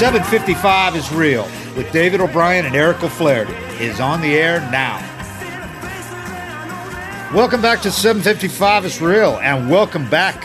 [0.00, 1.44] 755 is real
[1.76, 3.52] with David O'Brien and Eric O'Flaherty
[3.84, 4.96] is on the air now.
[7.34, 10.42] Welcome back to 755 is real and welcome back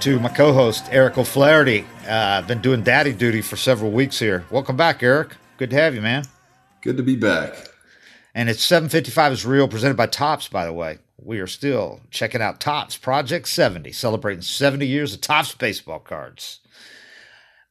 [0.00, 1.86] to my co-host Eric O'Flaherty.
[2.06, 4.44] Uh, I've been doing daddy duty for several weeks here.
[4.50, 5.36] Welcome back, Eric.
[5.56, 6.26] Good to have you, man.
[6.82, 7.54] Good to be back.
[8.34, 10.98] And it's 755 is real presented by Topps, by the way.
[11.16, 16.60] We are still checking out Topps Project 70, celebrating 70 years of Topps baseball cards.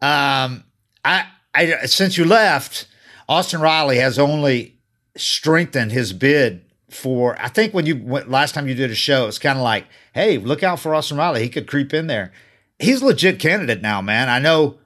[0.03, 0.65] Um,
[1.05, 2.87] I, I since you left,
[3.29, 4.77] Austin Riley has only
[5.15, 7.41] strengthened his bid for.
[7.41, 9.85] I think when you went last time you did a show, it's kind of like,
[10.13, 11.41] hey, look out for Austin Riley.
[11.41, 12.33] He could creep in there.
[12.79, 14.27] He's a legit candidate now, man.
[14.27, 14.77] I know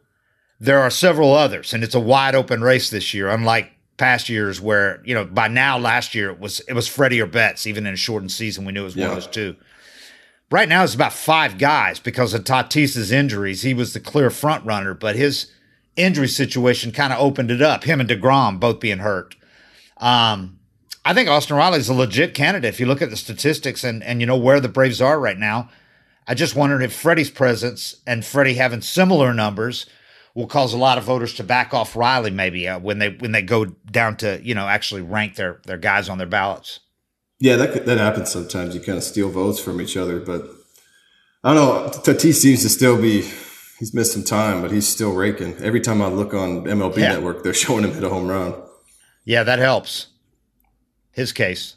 [0.60, 3.28] there are several others, and it's a wide open race this year.
[3.28, 7.20] Unlike past years where you know by now last year it was it was Freddie
[7.20, 9.08] or Betts even in a shortened season we knew it was yeah.
[9.08, 9.56] one of those two.
[10.50, 13.64] Right now it's about five guys because of Tatis's injuries.
[13.64, 15.52] He was the clear front runner, but his
[15.98, 17.84] injury situation kind of opened it up.
[17.84, 19.36] Him and Degrom both being hurt.
[19.98, 20.60] Um,
[21.04, 24.04] I think Austin Riley is a legit candidate if you look at the statistics and
[24.04, 25.70] and you know where the Braves are right now.
[26.28, 29.86] I just wondered if Freddie's presence and Freddie having similar numbers
[30.36, 33.32] will cause a lot of voters to back off Riley maybe uh, when they when
[33.32, 36.80] they go down to you know actually rank their their guys on their ballots.
[37.40, 38.74] Yeah, that that happens sometimes.
[38.74, 40.50] You kind of steal votes from each other, but
[41.44, 41.90] I don't know.
[41.90, 43.22] Tatis seems to still be.
[43.80, 45.56] He's missed some time, but he's still raking.
[45.58, 47.14] Every time I look on MLB yeah.
[47.14, 48.56] Network, they're showing him hit a home run.
[49.24, 50.08] Yeah, that helps.
[51.12, 51.76] His case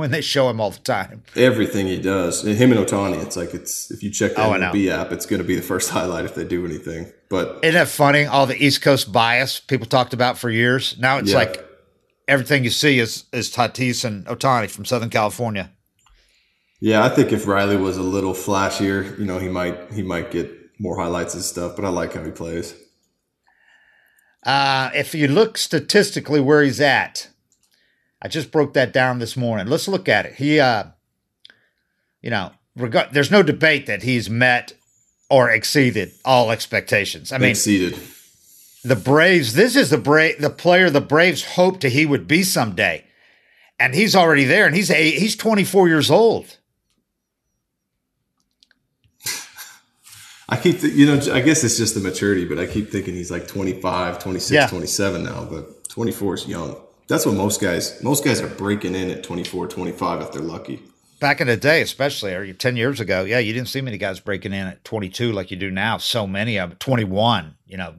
[0.00, 1.22] when they show him all the time.
[1.36, 4.88] Everything he does, him and Ohtani, it's like it's if you check the oh, MLB
[4.88, 7.12] app, it's going to be the first highlight if they do anything.
[7.28, 8.24] But isn't that funny?
[8.24, 10.96] All the East Coast bias people talked about for years.
[10.98, 11.38] Now it's yeah.
[11.38, 11.64] like
[12.30, 15.70] everything you see is is Tatis and Ohtani from Southern California.
[16.80, 20.30] Yeah, I think if Riley was a little flashier, you know, he might he might
[20.30, 21.76] get more highlights and stuff.
[21.76, 22.74] But I like how he plays.
[24.46, 27.28] Uh, if you look statistically where he's at,
[28.22, 29.66] I just broke that down this morning.
[29.66, 30.34] Let's look at it.
[30.34, 30.84] He, uh,
[32.22, 34.72] you know, reg- there's no debate that he's met
[35.28, 37.32] or exceeded all expectations.
[37.32, 37.98] I mean, exceeded.
[38.82, 39.54] The Braves.
[39.54, 43.04] This is the Brave, the player the Braves hoped he would be someday,
[43.78, 44.66] and he's already there.
[44.66, 46.56] And he's a, he's 24 years old.
[50.48, 53.14] I keep, th- you know, I guess it's just the maturity, but I keep thinking
[53.14, 54.66] he's like 25, 26, yeah.
[54.66, 56.76] 27 now, but 24 is young.
[57.06, 60.80] That's what most guys most guys are breaking in at 24, 25 if they're lucky.
[61.20, 64.20] Back in the day, especially or 10 years ago, yeah, you didn't see many guys
[64.20, 65.98] breaking in at 22 like you do now.
[65.98, 67.94] So many of them, 21, you know,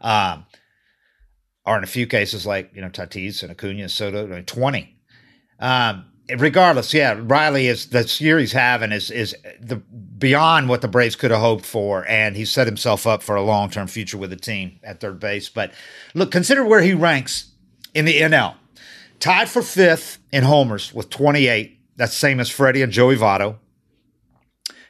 [0.00, 0.46] um,
[1.66, 4.96] or in a few cases like, you know, Tatis and Acuna, Soto, 20.
[5.60, 10.88] Um, regardless, yeah, Riley is the year he's having is is the beyond what the
[10.88, 14.18] Braves could have hoped for, and he set himself up for a long term future
[14.18, 15.48] with the team at third base.
[15.48, 15.72] But
[16.14, 17.52] look, consider where he ranks
[17.94, 18.54] in the NL.
[19.20, 21.76] Tied for fifth in homers with 28.
[21.96, 23.56] That's the same as Freddie and Joey Votto.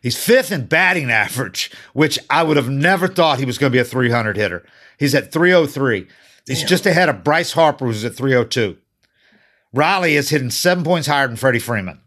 [0.02, 3.76] He's fifth in batting average, which I would have never thought he was going to
[3.76, 4.64] be a 300 hitter.
[4.98, 6.06] He's at 303.
[6.46, 6.68] He's Damn.
[6.68, 8.76] just ahead of Bryce Harper, who's at 302.
[9.72, 12.00] Riley is hitting seven points higher than Freddie Freeman.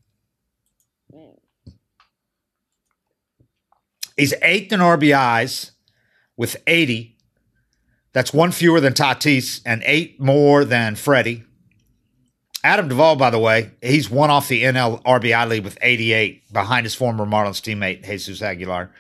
[4.18, 5.72] He's eighth in RBIs
[6.38, 7.18] with 80.
[8.14, 11.46] That's one fewer than Tatis and eight more than Freddie.
[12.64, 16.86] Adam Duvall, by the way, he's one off the NL RBI lead with 88 behind
[16.86, 18.92] his former Marlins teammate, Jesus Aguilar.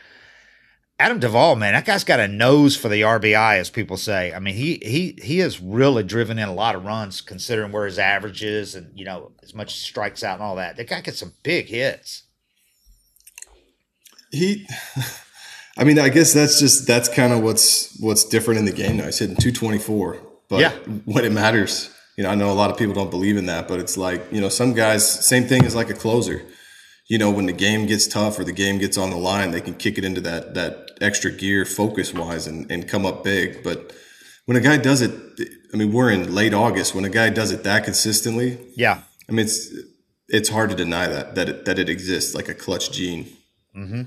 [0.99, 4.33] Adam Duvall, man, that guy's got a nose for the RBI, as people say.
[4.33, 7.88] I mean, he he he has really driven in a lot of runs, considering where
[7.88, 10.78] his average is, and you know as much strikes out and all that.
[10.78, 12.23] That guy gets some big hits.
[14.31, 14.67] He
[15.78, 18.97] I mean, I guess that's just that's kind of what's what's different in the game
[18.97, 19.05] now.
[19.05, 20.72] He's hitting 224, but yeah.
[21.05, 21.89] when it matters,
[22.22, 24.32] you know, I know a lot of people don't believe in that, but it's like
[24.32, 26.44] you know, some guys, same thing as like a closer.
[27.08, 29.59] You know, when the game gets tough or the game gets on the line, they
[29.59, 33.64] can kick it into that that extra gear, focus wise, and and come up big.
[33.64, 33.91] But
[34.46, 35.12] when a guy does it,
[35.73, 36.94] I mean, we're in late August.
[36.94, 39.74] When a guy does it that consistently, yeah, I mean, it's
[40.28, 43.35] it's hard to deny that that it, that it exists like a clutch gene.
[43.76, 44.03] Mm-hmm.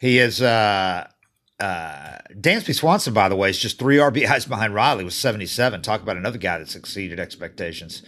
[0.00, 1.08] He is uh,
[1.58, 5.82] uh, Dansby Swanson, by the way, is just three RBIs behind Riley with 77.
[5.82, 8.02] Talk about another guy that's exceeded expectations.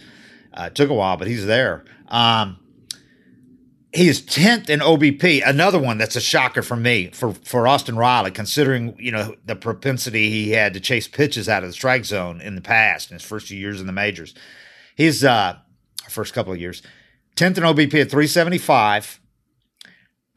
[0.53, 1.85] Uh, took a while, but he's there.
[2.07, 2.59] Um,
[3.93, 7.97] he is 10th in OBP, another one that's a shocker for me for, for Austin
[7.97, 12.05] Riley, considering, you know, the propensity he had to chase pitches out of the strike
[12.05, 14.35] zone in the past in his first few years in the majors.
[14.95, 15.57] His uh,
[16.07, 16.83] first couple of years,
[17.35, 19.19] 10th in OBP at 375.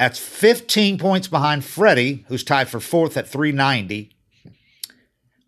[0.03, 4.11] That's 15 points behind Freddie, who's tied for fourth at 390.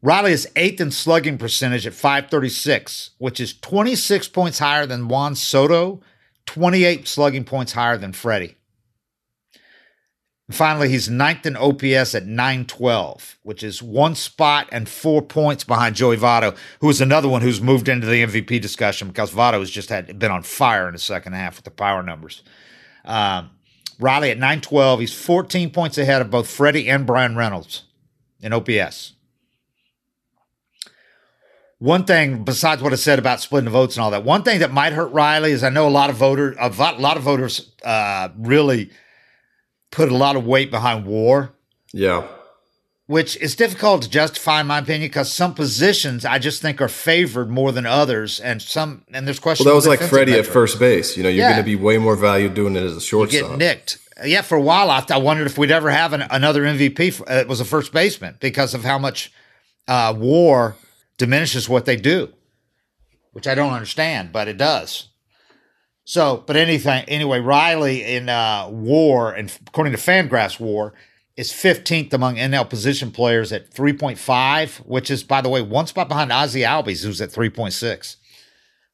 [0.01, 5.35] Riley is eighth in slugging percentage at 536, which is 26 points higher than Juan
[5.35, 6.03] Soto,
[6.47, 8.55] 28 slugging points higher than Freddie.
[10.47, 15.65] And finally, he's ninth in OPS at 912, which is one spot and four points
[15.65, 19.59] behind Joey Votto, who is another one who's moved into the MVP discussion because Votto
[19.59, 22.45] has just had been on fire in the second half with the power numbers.
[23.05, 23.51] Um,
[23.99, 27.85] Riley at 912, he's 14 points ahead of both Freddie and Bryan Reynolds
[28.41, 29.13] in OPS.
[31.79, 34.61] One thing, besides what I said about splitting the votes and all that, one thing
[34.61, 37.73] that might hurt Riley is I know a lot of voters, a lot of voters,
[37.85, 38.91] uh, really
[39.91, 41.53] put a lot of weight behind WAR.
[41.93, 42.27] Yeah.
[43.07, 46.89] Which is difficult to justify, in my opinion, because some positions I just think are
[46.89, 49.67] favored more than others, and some and there's questions.
[49.67, 51.15] Well, that was like Freddie at first base.
[51.15, 51.53] You know, you're yeah.
[51.53, 53.43] going to be way more valued doing it as a shortstop.
[53.43, 53.99] You get nicked.
[54.25, 57.21] Yeah, for a while I, I wondered if we'd ever have an, another MVP.
[57.21, 59.31] Uh, it was a first baseman because of how much
[59.87, 60.77] uh, WAR
[61.19, 62.33] diminishes what they do,
[63.33, 65.09] which I don't understand, but it does.
[66.05, 70.93] So, but anything anyway, Riley in uh, WAR, and according to Fangraphs WAR,
[71.37, 76.09] is 15th among NL position players at 3.5, which is, by the way, one spot
[76.09, 78.17] behind Ozzie Albies, who's at 3.6.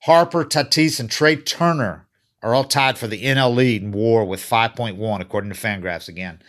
[0.04, 2.06] Harper, Tatis, and Trea Turner
[2.42, 6.42] are all tied for the NL lead in WAR with 5.1, according to Fangraphs again.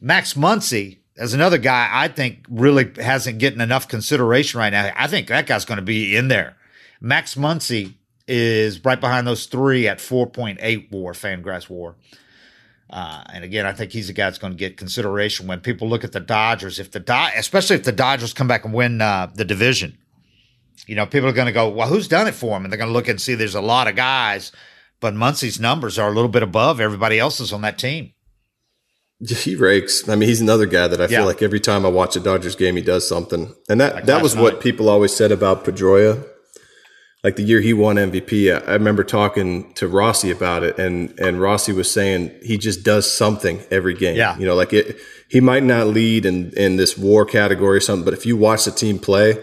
[0.00, 4.90] Max Muncy as another guy I think really hasn't getting enough consideration right now.
[4.96, 6.56] I think that guy's going to be in there.
[7.00, 7.94] Max Muncy
[8.26, 11.96] is right behind those three at 4.8 war, Fangraphs war.
[12.94, 15.88] Uh, and again, I think he's a guy that's going to get consideration when people
[15.88, 16.78] look at the Dodgers.
[16.78, 19.98] If the Do- especially if the Dodgers come back and win uh, the division,
[20.86, 22.78] you know, people are going to go, "Well, who's done it for him?" And they're
[22.78, 24.52] going to look and see there's a lot of guys,
[25.00, 28.12] but Muncy's numbers are a little bit above everybody else's on that team.
[29.18, 30.08] He rakes.
[30.08, 31.18] I mean, he's another guy that I yeah.
[31.18, 33.52] feel like every time I watch a Dodgers game, he does something.
[33.68, 34.42] And that like that was night.
[34.42, 36.24] what people always said about Pedroia.
[37.24, 41.40] Like the year he won MVP, I remember talking to Rossi about it, and and
[41.40, 44.14] Rossi was saying he just does something every game.
[44.14, 44.98] Yeah, you know, like it.
[45.30, 48.66] He might not lead in in this WAR category or something, but if you watch
[48.66, 49.42] the team play,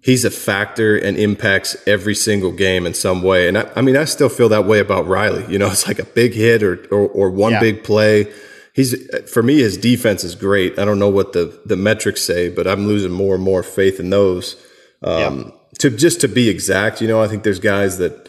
[0.00, 3.48] he's a factor and impacts every single game in some way.
[3.48, 5.44] And I, I mean, I still feel that way about Riley.
[5.52, 7.60] You know, it's like a big hit or or, or one yeah.
[7.60, 8.32] big play
[8.72, 8.94] he's
[9.28, 10.78] for me his defense is great.
[10.78, 14.00] I don't know what the the metrics say, but I'm losing more and more faith
[14.00, 14.54] in those.
[15.02, 15.59] Um, yeah.
[15.80, 18.28] To just to be exact, you know, I think there's guys that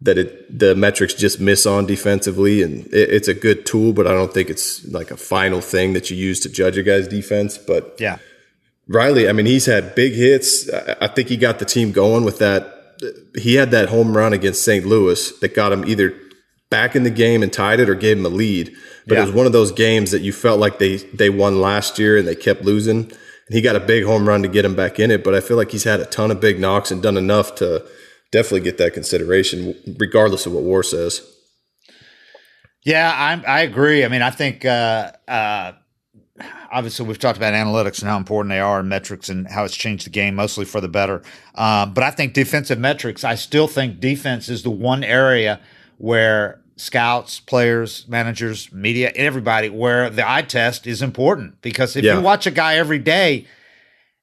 [0.00, 4.06] that it the metrics just miss on defensively, and it, it's a good tool, but
[4.06, 7.08] I don't think it's like a final thing that you use to judge a guy's
[7.08, 7.58] defense.
[7.58, 8.18] But yeah,
[8.86, 10.70] Riley, I mean, he's had big hits.
[10.70, 12.70] I think he got the team going with that.
[13.36, 14.86] He had that home run against St.
[14.86, 16.14] Louis that got him either
[16.70, 18.74] back in the game and tied it or gave him a lead.
[19.06, 19.22] But yeah.
[19.22, 22.16] it was one of those games that you felt like they they won last year
[22.18, 23.10] and they kept losing.
[23.48, 25.22] He got a big home run to get him back in it.
[25.22, 27.86] But I feel like he's had a ton of big knocks and done enough to
[28.32, 31.20] definitely get that consideration, regardless of what WAR says.
[32.84, 34.04] Yeah, I, I agree.
[34.04, 35.72] I mean, I think uh, uh,
[36.70, 39.76] obviously we've talked about analytics and how important they are and metrics and how it's
[39.76, 41.22] changed the game mostly for the better.
[41.54, 45.60] Um, but I think defensive metrics, I still think defense is the one area
[45.98, 51.60] where scouts, players, managers, media, everybody, where the eye test is important.
[51.62, 52.16] Because if yeah.
[52.16, 53.46] you watch a guy every day,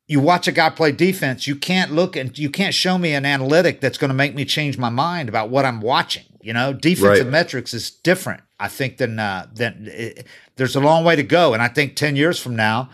[0.07, 3.25] you watch a guy play defense, you can't look and you can't show me an
[3.25, 6.25] analytic that's going to make me change my mind about what I'm watching.
[6.41, 7.31] You know, defensive right.
[7.31, 11.53] metrics is different, I think, than uh, than it, there's a long way to go.
[11.53, 12.89] And I think ten years from now,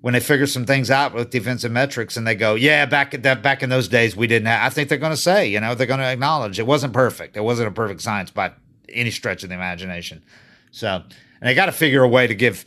[0.00, 3.22] when they figure some things out with defensive metrics and they go, yeah, back at
[3.22, 4.66] that back in those days we didn't have.
[4.66, 7.38] I think they're going to say, you know, they're going to acknowledge it wasn't perfect.
[7.38, 8.52] It wasn't a perfect science by
[8.88, 10.22] any stretch of the imagination.
[10.70, 12.64] So, and they got to figure a way to give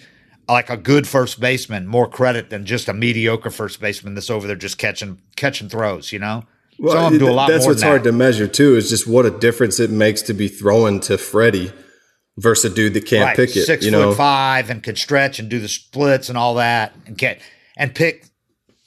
[0.47, 4.47] like a good first baseman more credit than just a mediocre first baseman that's over
[4.47, 6.11] there just catching catching throws.
[6.11, 6.43] You know.
[6.79, 8.11] Well, do a lot that's what's hard that.
[8.11, 8.75] to measure too.
[8.75, 11.71] Is just what a difference it makes to be throwing to Freddie
[12.37, 13.35] versus a dude that can't right.
[13.35, 13.65] pick it.
[13.65, 14.13] Six you foot know?
[14.13, 17.41] five and can stretch and do the splits and all that and get
[17.75, 18.25] and pick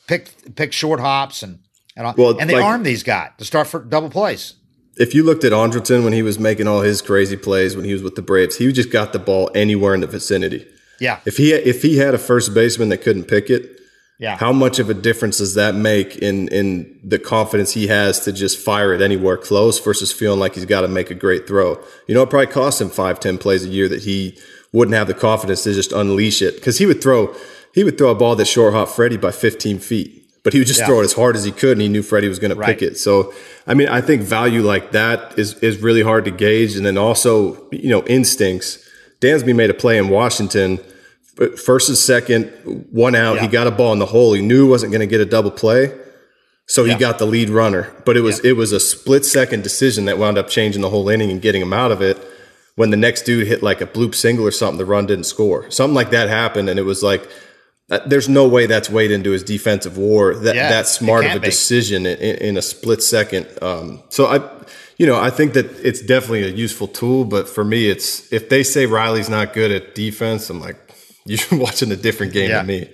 [0.07, 1.59] pick pick short hops and
[1.97, 4.55] and, all, well, and they like, arm these guys to start for double plays
[4.97, 7.93] if you looked at Andrelton when he was making all his crazy plays when he
[7.93, 10.67] was with the Braves, he just got the ball anywhere in the vicinity.
[10.99, 11.21] Yeah.
[11.25, 13.81] If he if he had a first baseman that couldn't pick it,
[14.21, 14.37] yeah.
[14.37, 18.33] How much of a difference does that make in in the confidence he has to
[18.33, 21.83] just fire it anywhere close versus feeling like he's got to make a great throw?
[22.07, 24.39] You know, it probably cost him five, ten plays a year that he
[24.73, 27.35] wouldn't have the confidence to just unleash it because he would throw
[27.73, 30.69] he would throw a ball that short hop Freddie by 15 feet but he would
[30.69, 30.87] just yeah.
[30.87, 32.67] throw it as hard as he could, and he knew Freddie was going right.
[32.67, 32.97] to pick it.
[32.97, 33.33] So,
[33.67, 36.99] I mean, I think value like that is is really hard to gauge, and then
[36.99, 38.79] also, you know, instincts.
[39.21, 40.81] Dansby made a play in Washington
[41.57, 42.49] first and second,
[42.91, 43.37] one out.
[43.37, 43.43] Yeah.
[43.43, 44.33] He got a ball in the hole.
[44.33, 45.97] He knew he wasn't going to get a double play.
[46.67, 46.99] So he yeah.
[46.99, 50.39] got the lead runner, but it was it was a split second decision that wound
[50.39, 52.17] up changing the whole inning and getting him out of it.
[52.77, 55.69] When the next dude hit like a bloop single or something, the run didn't score.
[55.73, 57.29] Something like that happened, and it was like,
[58.07, 60.35] there's no way that's weighed into his defensive WAR.
[60.35, 61.47] That yeah, that smart of a be.
[61.47, 63.49] decision in, in, a split second.
[63.61, 64.49] Um, so I,
[64.97, 67.25] you know, I think that it's definitely a useful tool.
[67.25, 70.77] But for me, it's if they say Riley's not good at defense, I'm like,
[71.25, 72.91] you're watching a different game than me.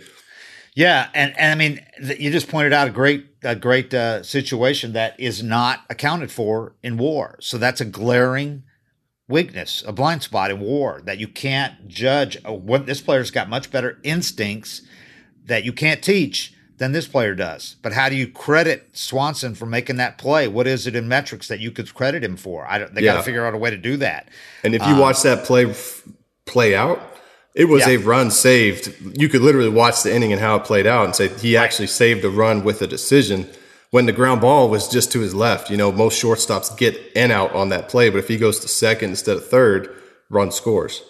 [0.75, 1.81] Yeah, and and I mean,
[2.19, 6.75] you just pointed out a great a great uh, situation that is not accounted for
[6.83, 7.37] in war.
[7.41, 8.65] So that's a glaring
[9.28, 12.42] weakness, a blind spot in war that you can't judge.
[12.45, 14.83] What this player's got much better instincts
[15.45, 17.76] that you can't teach than this player does.
[17.83, 20.47] But how do you credit Swanson for making that play?
[20.47, 22.66] What is it in metrics that you could credit him for?
[22.66, 23.12] I don't, they yeah.
[23.12, 24.28] got to figure out a way to do that.
[24.62, 25.75] And if you um, watch that play
[26.45, 27.00] play out,
[27.54, 27.95] it was yeah.
[27.95, 28.95] a run saved.
[29.18, 31.87] You could literally watch the inning and how it played out and say he actually
[31.87, 33.49] saved a run with a decision
[33.90, 35.71] when the ground ball was just to his left.
[35.71, 38.69] You know, most shortstops get in out on that play, but if he goes to
[38.69, 39.95] second instead of third,
[40.28, 41.02] run scores.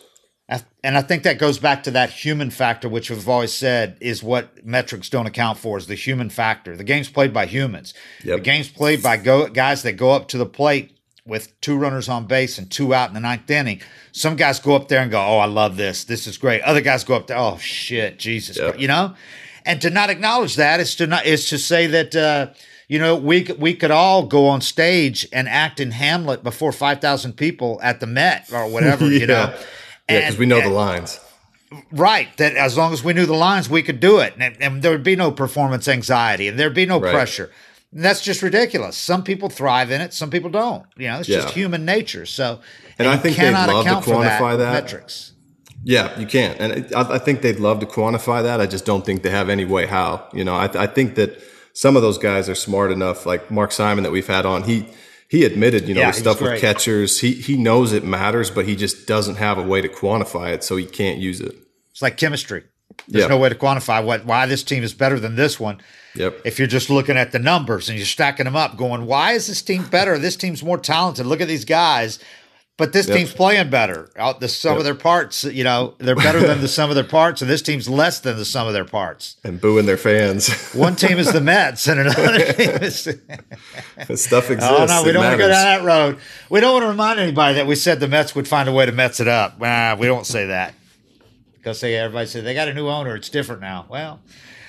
[0.84, 4.22] And I think that goes back to that human factor, which we've always said is
[4.22, 6.76] what metrics don't account for is the human factor.
[6.76, 7.92] The game's played by humans.
[8.22, 8.36] Yep.
[8.36, 12.08] The game's played by go, guys that go up to the plate with two runners
[12.08, 13.80] on base and two out in the ninth inning.
[14.12, 16.04] Some guys go up there and go, "Oh, I love this.
[16.04, 18.78] This is great." Other guys go up there, "Oh shit, Jesus," yep.
[18.78, 19.16] you know.
[19.66, 22.54] And to not acknowledge that is to not is to say that uh,
[22.88, 27.00] you know we we could all go on stage and act in Hamlet before five
[27.00, 29.18] thousand people at the Met or whatever, yeah.
[29.18, 29.58] you know.
[30.08, 31.20] Yeah, because we know and, the lines.
[31.90, 32.28] Right.
[32.36, 34.92] That as long as we knew the lines, we could do it, and, and there
[34.92, 37.12] would be no performance anxiety, and there'd be no right.
[37.12, 37.50] pressure.
[37.92, 38.96] And that's just ridiculous.
[38.96, 40.84] Some people thrive in it, some people don't.
[40.96, 41.40] You know, it's yeah.
[41.40, 42.26] just human nature.
[42.26, 42.60] So,
[42.98, 45.32] and, and I think they'd love to quantify that, that, metrics.
[45.88, 48.60] Yeah, you can't, and I, I, think they'd love to quantify that.
[48.60, 50.28] I just don't think they have any way how.
[50.32, 51.40] You know, I, I think that
[51.74, 54.64] some of those guys are smart enough, like Mark Simon that we've had on.
[54.64, 54.88] He
[55.28, 57.20] he admitted, you know, yeah, the stuff with catchers.
[57.20, 60.64] He he knows it matters, but he just doesn't have a way to quantify it,
[60.64, 61.54] so he can't use it.
[61.92, 62.64] It's like chemistry.
[63.06, 65.80] There's no way to quantify what why this team is better than this one.
[66.16, 66.40] Yep.
[66.44, 69.46] If you're just looking at the numbers and you're stacking them up, going, why is
[69.46, 70.18] this team better?
[70.18, 71.26] This team's more talented.
[71.26, 72.18] Look at these guys.
[72.78, 73.16] But this yep.
[73.16, 74.10] team's playing better.
[74.16, 74.78] Out the sum yep.
[74.80, 77.62] of their parts, you know, they're better than the sum of their parts, and this
[77.62, 79.36] team's less than the sum of their parts.
[79.42, 80.72] And booing their fans.
[80.74, 83.02] One team is the Mets, and another team is.
[84.20, 84.70] Stuff exists.
[84.70, 86.18] Oh no, we don't want to go down that road.
[86.50, 88.84] We don't want to remind anybody that we said the Mets would find a way
[88.84, 89.58] to Mets it up.
[89.58, 90.74] Nah, we don't say that
[91.66, 93.16] because say everybody said they got a new owner.
[93.16, 93.86] It's different now.
[93.88, 94.20] Well,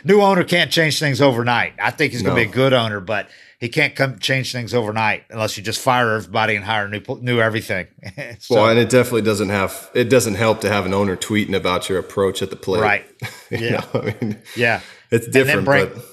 [0.08, 1.74] new owner can't change things overnight.
[1.80, 2.46] I think he's going to no.
[2.46, 6.16] be a good owner, but he can't come change things overnight unless you just fire
[6.16, 7.88] everybody and hire new new everything.
[8.40, 11.56] so, well, and it definitely doesn't have it doesn't help to have an owner tweeting
[11.56, 12.82] about your approach at the plate.
[12.82, 13.06] Right.
[13.50, 13.86] Yeah.
[13.94, 14.82] know, I mean, yeah.
[15.10, 16.04] It's different, and bring, but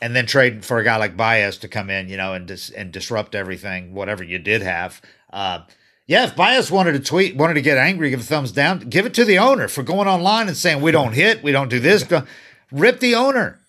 [0.00, 2.70] and then trade for a guy like Baez to come in, you know, and dis,
[2.70, 5.02] and disrupt everything, whatever you did have.
[5.32, 5.62] Uh,
[6.06, 9.06] yeah, if Baez wanted to tweet, wanted to get angry, give a thumbs down, give
[9.06, 11.80] it to the owner for going online and saying we don't hit, we don't do
[11.80, 12.04] this.
[12.74, 13.60] Rip the owner.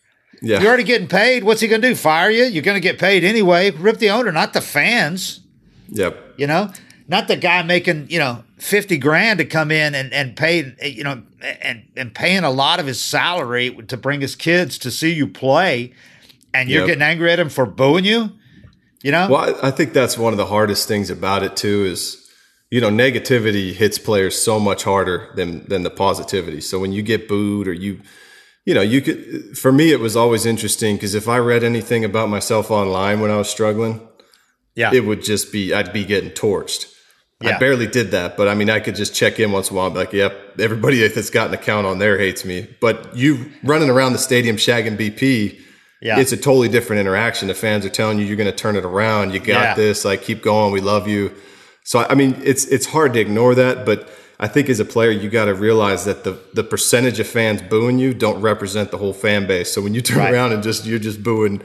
[0.41, 0.59] Yeah.
[0.59, 1.43] You're already getting paid.
[1.43, 1.95] What's he going to do?
[1.95, 2.43] Fire you?
[2.45, 3.71] You're going to get paid anyway.
[3.71, 5.41] Rip the owner, not the fans.
[5.89, 6.35] Yep.
[6.37, 6.71] You know,
[7.07, 11.03] not the guy making, you know, 50 grand to come in and, and pay, you
[11.03, 11.21] know,
[11.61, 15.27] and, and paying a lot of his salary to bring his kids to see you
[15.27, 15.93] play.
[16.53, 16.87] And you're yep.
[16.87, 18.31] getting angry at him for booing you,
[19.03, 19.29] you know?
[19.29, 22.31] Well, I think that's one of the hardest things about it too is,
[22.71, 26.61] you know, negativity hits players so much harder than, than the positivity.
[26.61, 28.01] So when you get booed or you,
[28.65, 32.03] you know, you could, for me, it was always interesting because if I read anything
[32.03, 34.05] about myself online when I was struggling,
[34.75, 36.91] yeah, it would just be, I'd be getting torched.
[37.41, 37.55] Yeah.
[37.55, 39.79] I barely did that, but I mean, I could just check in once in a
[39.79, 42.67] while, like, yep, everybody that's got an account on there hates me.
[42.79, 45.59] But you running around the stadium shagging BP,
[46.01, 46.17] yeah.
[46.17, 47.49] it's a totally different interaction.
[47.49, 49.33] The fans are telling you you're going to turn it around.
[49.33, 49.73] You got yeah.
[49.75, 50.05] this.
[50.05, 50.71] Like, keep going.
[50.71, 51.33] We love you.
[51.83, 55.11] So, I mean, it's it's hard to ignore that, but I think as a player,
[55.11, 58.97] you got to realize that the the percentage of fans booing you don't represent the
[58.97, 59.71] whole fan base.
[59.71, 60.33] So when you turn right.
[60.33, 61.61] around and just you're just booing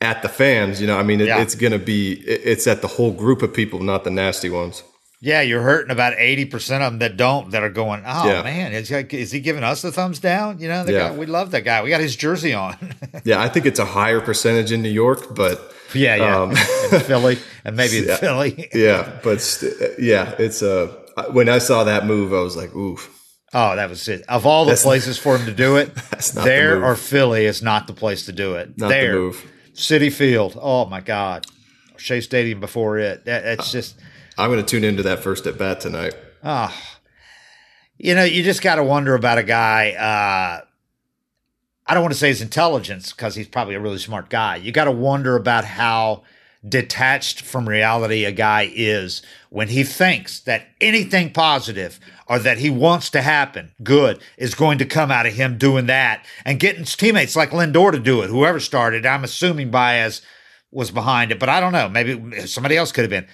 [0.00, 1.40] at the fans, you know, I mean, it, yeah.
[1.40, 4.82] it's going to be it's at the whole group of people, not the nasty ones.
[5.20, 8.02] Yeah, you're hurting about eighty percent of them that don't that are going.
[8.06, 8.42] Oh yeah.
[8.42, 10.58] man, is he, is he giving us the thumbs down?
[10.58, 11.08] You know, yeah.
[11.08, 11.82] Guy, we love that guy.
[11.82, 12.76] We got his jersey on.
[13.24, 16.54] yeah, I think it's a higher percentage in New York, but yeah, yeah, um,
[17.00, 18.68] Philly and maybe yeah, Philly.
[18.74, 23.10] yeah, but st- yeah, it's a when I saw that move, I was like, oof.
[23.52, 24.22] Oh, that was it.
[24.28, 25.94] Of all the that's places not, for him to do it,
[26.34, 28.76] there the or Philly is not the place to do it.
[28.76, 29.44] Not there, the move.
[29.74, 30.58] Citi Field.
[30.60, 31.46] Oh my God,
[31.96, 33.24] Shea Stadium before it.
[33.26, 33.96] That, that's just.
[34.36, 36.14] I'm going to tune into that first at bat tonight.
[36.42, 37.00] Ah, oh,
[37.96, 39.92] you know, you just got to wonder about a guy.
[39.92, 40.64] Uh,
[41.86, 44.56] I don't want to say his intelligence because he's probably a really smart guy.
[44.56, 46.24] You got to wonder about how
[46.66, 52.70] detached from reality a guy is when he thinks that anything positive or that he
[52.70, 56.80] wants to happen good is going to come out of him doing that and getting
[56.80, 58.30] his teammates like Lindor to do it.
[58.30, 60.22] Whoever started, I'm assuming Baez
[60.70, 61.88] was behind it, but I don't know.
[61.88, 63.28] Maybe somebody else could have been.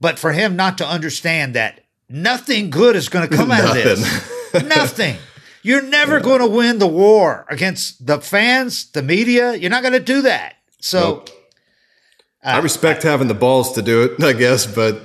[0.00, 3.74] But for him not to understand that nothing good is going to come out of
[3.74, 5.16] this, nothing.
[5.62, 6.22] You're never yeah.
[6.22, 9.54] going to win the war against the fans, the media.
[9.54, 10.54] You're not going to do that.
[10.80, 11.00] So.
[11.00, 11.30] Nope
[12.42, 15.00] I respect I, having the balls to do it, I guess, but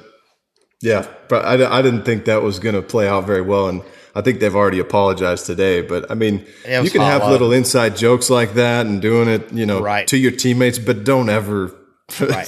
[0.82, 3.70] yeah, but I, I didn't think that was going to play out very well.
[3.70, 3.84] And
[4.16, 5.82] I think they've already apologized today.
[5.82, 9.66] But I mean, you can have little inside jokes like that and doing it, you
[9.66, 10.08] know, right.
[10.08, 11.76] to your teammates, but don't ever
[12.20, 12.48] Right.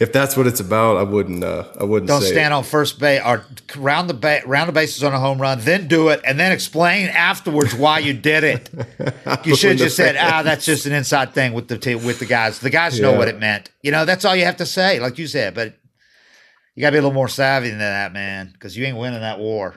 [0.00, 1.44] if that's what it's about, I wouldn't.
[1.44, 2.08] Uh, I wouldn't.
[2.08, 2.56] Don't stand it.
[2.56, 3.44] on first base or
[3.76, 6.52] round the ba- round the bases on a home run, then do it, and then
[6.52, 8.70] explain afterwards why you did it.
[9.44, 12.18] you should have just said, "Ah, that's just an inside thing with the t- with
[12.18, 12.58] the guys.
[12.58, 13.10] The guys yeah.
[13.10, 13.70] know what it meant.
[13.82, 15.54] You know, that's all you have to say, like you said.
[15.54, 15.74] But
[16.74, 19.20] you got to be a little more savvy than that, man, because you ain't winning
[19.20, 19.76] that war.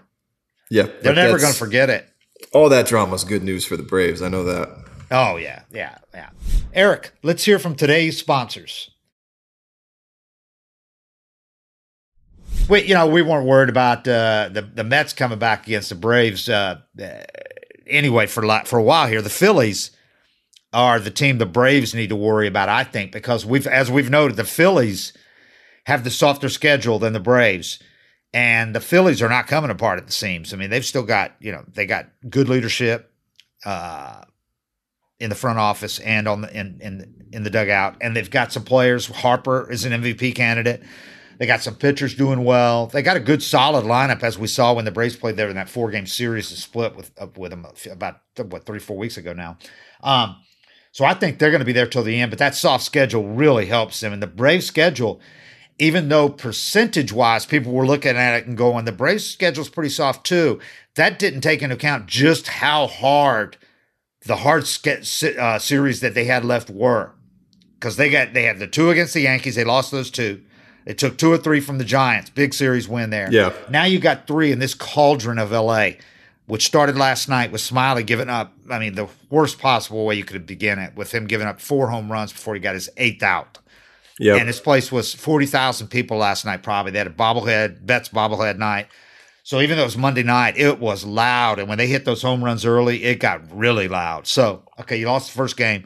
[0.70, 2.10] Yeah, they're never going to forget it.
[2.54, 4.22] All that drama is good news for the Braves.
[4.22, 4.70] I know that.
[5.12, 6.30] Oh yeah, yeah, yeah.
[6.74, 8.92] Eric, let's hear from today's sponsors.
[12.70, 15.96] We, you know, we weren't worried about uh, the the Mets coming back against the
[15.96, 16.82] Braves uh,
[17.86, 19.22] anyway for for a while here.
[19.22, 19.92] The Phillies
[20.74, 24.10] are the team the Braves need to worry about, I think, because we've as we've
[24.10, 25.14] noted, the Phillies
[25.86, 27.80] have the softer schedule than the Braves.
[28.34, 30.54] And the Phillies are not coming apart at the seams.
[30.54, 33.12] I mean, they've still got, you know, they got good leadership
[33.66, 34.22] uh,
[35.20, 38.52] in the front office and on the in in in the dugout, and they've got
[38.52, 39.08] some players.
[39.08, 40.84] Harper is an MVP candidate.
[41.38, 42.88] They got some pitchers doing well.
[42.88, 45.56] They got a good solid lineup as we saw when the Braves played there in
[45.56, 49.34] that four game series to split with with them about what three four weeks ago
[49.34, 49.58] now.
[50.02, 50.38] Um,
[50.92, 52.32] so I think they're going to be there till the end.
[52.32, 54.14] But that soft schedule really helps them.
[54.14, 55.22] And the Braves schedule,
[55.78, 59.70] even though percentage wise people were looking at it and going, the Braves schedule is
[59.70, 60.60] pretty soft too.
[60.96, 63.58] That didn't take into account just how hard
[64.26, 67.14] the hard uh, series that they had left were
[67.76, 69.56] because they got they had the two against the Yankees.
[69.56, 70.42] They lost those two.
[70.88, 72.30] They took two or three from the Giants.
[72.30, 73.28] Big series win there.
[73.30, 73.52] Yeah.
[73.70, 75.90] Now you got three in this cauldron of LA,
[76.46, 78.54] which started last night with Smiley giving up.
[78.70, 81.90] I mean, the worst possible way you could begin it with him giving up four
[81.90, 83.60] home runs before he got his eighth out.
[84.18, 84.38] Yeah.
[84.38, 86.94] And his place was 40,000 people last night, probably.
[86.94, 88.88] They had a bobblehead, Betts bobblehead night.
[89.44, 91.60] So even though it was Monday night, it was loud.
[91.60, 94.26] And when they hit those home runs early, it got really loud.
[94.26, 95.84] So, okay, you lost the first game.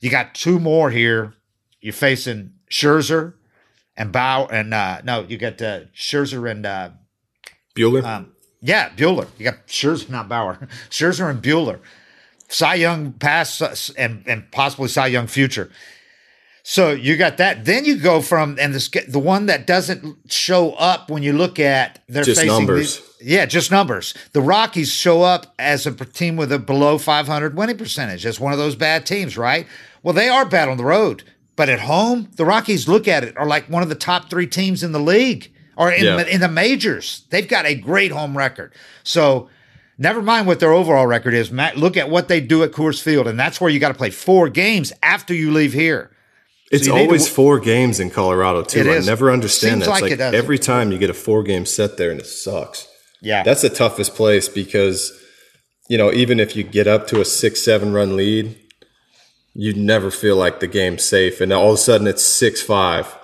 [0.00, 1.34] You got two more here.
[1.80, 3.34] You're facing Scherzer
[4.00, 6.90] and Bow and uh, no, you got uh, Scherzer and uh,
[7.76, 8.02] Buehler.
[8.02, 8.32] Um,
[8.62, 9.28] yeah, Buehler.
[9.36, 10.54] You got Scherzer, not Bauer.
[10.90, 11.80] Scherzer and Buehler.
[12.48, 15.70] Cy Young past uh, and and possibly Cy Young future.
[16.62, 17.66] So you got that.
[17.66, 21.58] Then you go from and the the one that doesn't show up when you look
[21.58, 23.02] at their just numbers.
[23.20, 24.14] yeah, just numbers.
[24.32, 28.54] The Rockies show up as a team with a below 500 winning percentage as one
[28.54, 29.66] of those bad teams, right?
[30.02, 31.24] Well, they are bad on the road.
[31.56, 34.46] But at home, the Rockies look at it are like one of the top three
[34.46, 36.24] teams in the league or in, yeah.
[36.24, 37.24] in the majors.
[37.30, 38.72] They've got a great home record.
[39.02, 39.48] So
[39.98, 41.50] never mind what their overall record is.
[41.50, 43.94] Matt, look at what they do at Coors Field, and that's where you got to
[43.94, 46.10] play four games after you leave here.
[46.70, 48.88] It's so always to, four games in Colorado too.
[48.90, 49.88] I never understand that.
[49.88, 52.86] Like, like every time you get a four game set there, and it sucks.
[53.20, 55.12] Yeah, that's the toughest place because
[55.88, 58.56] you know even if you get up to a six seven run lead,
[59.54, 63.16] you never feel like the game's safe, and all of a sudden it's six five.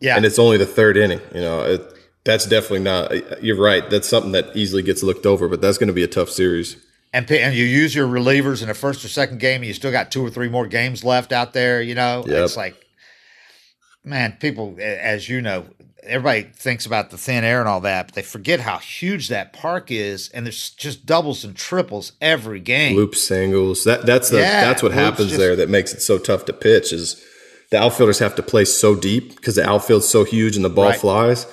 [0.00, 1.20] Yeah, and it's only the third inning.
[1.34, 1.94] You know, it,
[2.24, 3.42] that's definitely not.
[3.42, 3.88] You're right.
[3.88, 6.76] That's something that easily gets looked over, but that's going to be a tough series.
[7.12, 9.92] And, and you use your relievers in the first or second game, and you still
[9.92, 11.80] got two or three more games left out there.
[11.80, 12.44] You know, yep.
[12.44, 12.76] it's like,
[14.02, 15.66] man, people, as you know,
[16.06, 19.52] everybody thinks about the thin air and all that, but they forget how huge that
[19.52, 22.96] park is, and there's just doubles and triples every game.
[22.96, 23.84] Loop singles.
[23.84, 26.52] That that's the yeah, that's what happens just, there that makes it so tough to
[26.52, 27.22] pitch is
[27.70, 30.90] the outfielders have to play so deep because the outfield's so huge and the ball
[30.90, 31.00] right.
[31.00, 31.46] flies.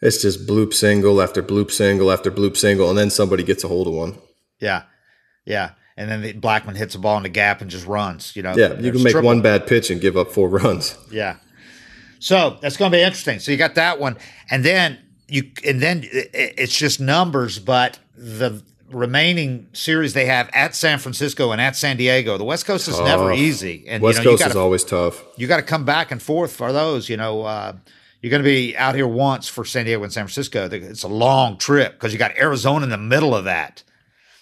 [0.00, 3.68] It's just bloop single after bloop single after bloop single, and then somebody gets a
[3.68, 4.18] hold of one.
[4.60, 4.84] Yeah,
[5.44, 5.72] yeah.
[5.96, 8.36] And then the Blackmon hits a ball in the gap and just runs.
[8.36, 8.54] You know.
[8.56, 9.26] Yeah, you can make triple.
[9.26, 10.96] one bad pitch and give up four runs.
[11.10, 11.36] Yeah,
[12.18, 13.38] so that's going to be interesting.
[13.38, 14.16] So you got that one,
[14.50, 20.74] and then you, and then it's just numbers, but the remaining series they have at
[20.74, 22.38] San Francisco and at San Diego.
[22.38, 25.22] The West Coast is never easy, and West you know, Coast gotta, is always tough.
[25.36, 27.08] You got to come back and forth for those.
[27.08, 27.74] You know, uh,
[28.22, 30.68] you're going to be out here once for San Diego and San Francisco.
[30.70, 33.82] It's a long trip because you got Arizona in the middle of that.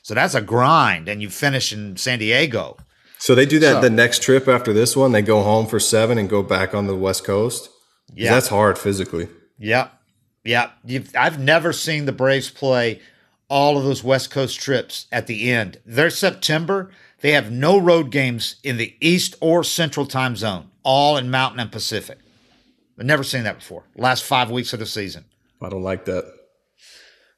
[0.02, 2.76] So that's a grind, and you finish in San Diego.
[3.18, 5.12] So they do that so, the next trip after this one.
[5.12, 7.70] They go home for seven and go back on the West Coast.
[8.14, 9.28] Yeah, that's hard physically.
[9.58, 9.92] Yep,
[10.44, 10.72] yep.
[10.84, 13.00] You've, I've never seen the Braves play
[13.48, 15.80] all of those West Coast trips at the end.
[15.86, 21.16] They're September, they have no road games in the East or Central time zone, all
[21.16, 22.18] in Mountain and Pacific.
[22.98, 23.84] I've never seen that before.
[23.96, 25.24] Last five weeks of the season.
[25.60, 26.24] I don't like that.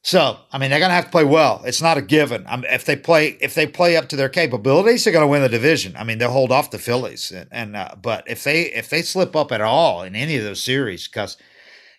[0.08, 1.60] So, I mean, they're going to have to play well.
[1.66, 2.46] It's not a given.
[2.46, 5.28] I mean, if they play, if they play up to their capabilities, they're going to
[5.28, 5.94] win the division.
[5.98, 9.02] I mean, they'll hold off the Phillies, and, and uh, but if they if they
[9.02, 11.36] slip up at all in any of those series, because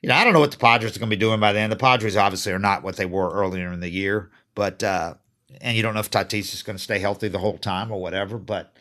[0.01, 1.69] you know, I don't know what the Padres are going to be doing by then.
[1.69, 5.13] The Padres obviously are not what they were earlier in the year, but uh,
[5.61, 8.01] and you don't know if Tatis is going to stay healthy the whole time or
[8.01, 8.39] whatever.
[8.39, 8.73] But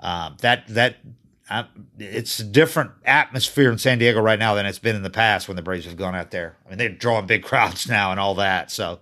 [0.00, 0.96] um, that that
[1.50, 1.64] uh,
[1.98, 5.46] it's a different atmosphere in San Diego right now than it's been in the past
[5.48, 6.56] when the Braves have gone out there.
[6.64, 8.70] I mean, they're drawing big crowds now and all that.
[8.70, 9.00] So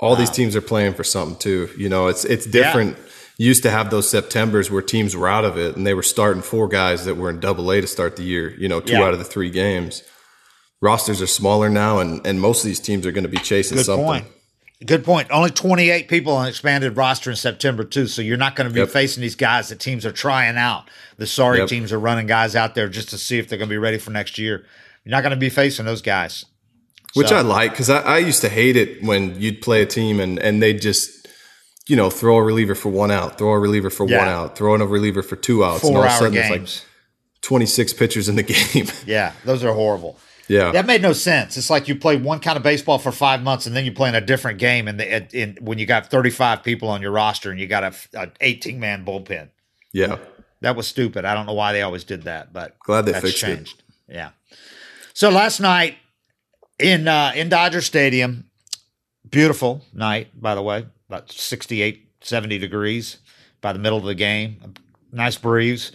[0.00, 1.70] all these um, teams are playing for something too.
[1.76, 2.96] You know, it's it's different.
[2.96, 3.04] Yeah.
[3.40, 6.42] Used to have those Septembers where teams were out of it and they were starting
[6.42, 8.52] four guys that were in Double A to start the year.
[8.58, 9.04] You know, two yeah.
[9.04, 10.02] out of the three games
[10.80, 13.76] rosters are smaller now, and and most of these teams are going to be chasing
[13.76, 14.04] Good something.
[14.04, 14.26] Point.
[14.86, 15.28] Good point.
[15.32, 18.80] Only 28 people on expanded roster in September too, so you're not going to be
[18.80, 18.90] yep.
[18.90, 20.88] facing these guys that teams are trying out.
[21.16, 21.68] The sorry yep.
[21.68, 23.98] teams are running guys out there just to see if they're going to be ready
[23.98, 24.64] for next year.
[25.04, 26.44] You're not going to be facing those guys.
[27.14, 27.36] Which so.
[27.36, 30.38] I like because I, I used to hate it when you'd play a team and
[30.38, 31.26] and they just
[31.88, 34.18] you know throw a reliever for one out, throw a reliever for yeah.
[34.18, 36.34] one out, throw in a reliever for two outs, Four and all of a sudden
[36.34, 36.60] games.
[36.60, 36.88] it's like
[37.42, 38.42] 26 pitchers in the
[38.74, 38.86] game.
[39.06, 40.18] yeah, those are horrible.
[40.48, 41.56] Yeah, that made no sense.
[41.56, 44.08] It's like you play one kind of baseball for five months, and then you play
[44.08, 44.88] in a different game.
[44.88, 47.84] And in, in, when you got thirty five people on your roster, and you got
[47.84, 49.50] a, a eighteen man bullpen.
[49.92, 50.18] Yeah,
[50.62, 51.24] that was stupid.
[51.24, 53.82] I don't know why they always did that, but glad they fixed changed.
[54.08, 54.14] it.
[54.16, 54.30] Yeah.
[55.12, 55.96] So last night
[56.78, 58.48] in uh, in Dodger Stadium,
[59.28, 63.18] beautiful night by the way, about 68, 70 degrees
[63.60, 64.74] by the middle of the game,
[65.12, 65.92] nice breeze,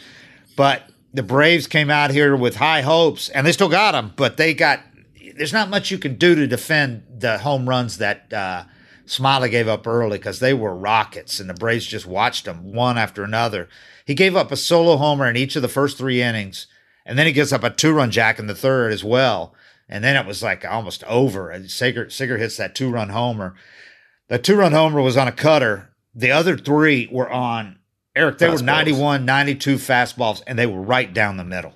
[0.56, 0.84] but
[1.14, 4.54] the Braves came out here with high hopes, and they still got them, but they
[4.54, 4.82] got.
[5.36, 8.66] There's not much you can do to defend the home runs that uh,
[9.06, 12.98] Smiley gave up early because they were rockets, and the Braves just watched them one
[12.98, 13.70] after another.
[14.06, 16.68] He gave up a solo homer in each of the first three innings,
[17.06, 19.54] and then he gives up a two-run jack in the third as well.
[19.90, 21.50] And then it was like almost over.
[21.50, 23.54] And Seager, Seager hits that two-run homer.
[24.30, 25.94] The two-run homer was on a cutter.
[26.16, 27.80] The other three were on
[28.16, 28.62] Eric, they fastballs.
[28.62, 31.74] were 91, 92 fastballs, and they were right down the middle.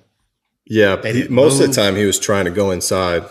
[0.66, 1.70] Yeah, he, most move.
[1.70, 3.24] of the time he was trying to go inside,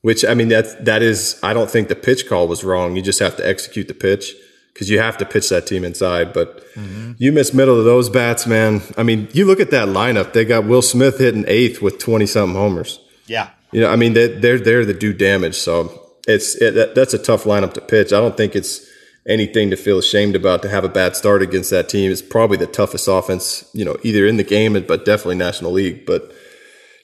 [0.00, 2.96] which I mean that that is I don't think the pitch call was wrong.
[2.96, 4.34] You just have to execute the pitch
[4.72, 6.32] because you have to pitch that team inside.
[6.32, 7.12] But mm-hmm.
[7.18, 8.80] you miss middle of those bats, man.
[8.96, 10.32] I mean, you look at that lineup.
[10.32, 12.98] They got Will Smith hitting eighth with twenty something homers.
[13.26, 15.56] Yeah, you know, I mean they, they're they're the do damage.
[15.56, 18.14] So it's it, that's a tough lineup to pitch.
[18.14, 18.89] I don't think it's
[19.28, 22.10] anything to feel ashamed about to have a bad start against that team.
[22.10, 26.06] It's probably the toughest offense, you know, either in the game, but definitely National League.
[26.06, 26.32] But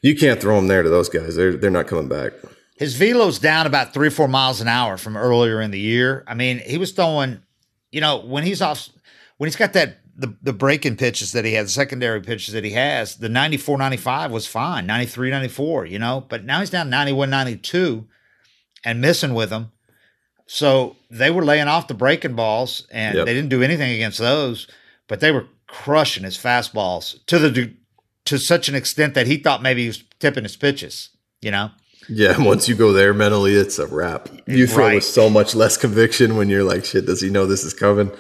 [0.03, 1.37] you can't throw them there to those guys.
[1.37, 2.33] They're they're not coming back.
[2.77, 6.25] His velo's down about three or four miles an hour from earlier in the year.
[6.27, 7.41] I mean, he was throwing,
[7.91, 8.91] you know, when he's off,
[9.39, 12.65] when he's got that the the breaking pitches that he has, the secondary pitches that
[12.65, 16.91] he has, the 94, 95 was fine, 93, 94, you know, but now he's down
[16.91, 18.07] 91, 92
[18.85, 19.73] and missing with them.
[20.47, 23.27] So they were laying off the breaking balls, and yep.
[23.27, 24.69] they didn't do anything against those,
[25.09, 27.75] but they were crushing his fastballs to the
[28.27, 31.11] to such an extent that he thought maybe he was tipping his pitches.
[31.41, 31.71] You know.
[32.09, 34.29] Yeah, once you go there mentally, it's a wrap.
[34.47, 34.95] You throw right.
[34.97, 38.13] with so much less conviction when you're like, "Shit, does he know this is coming?"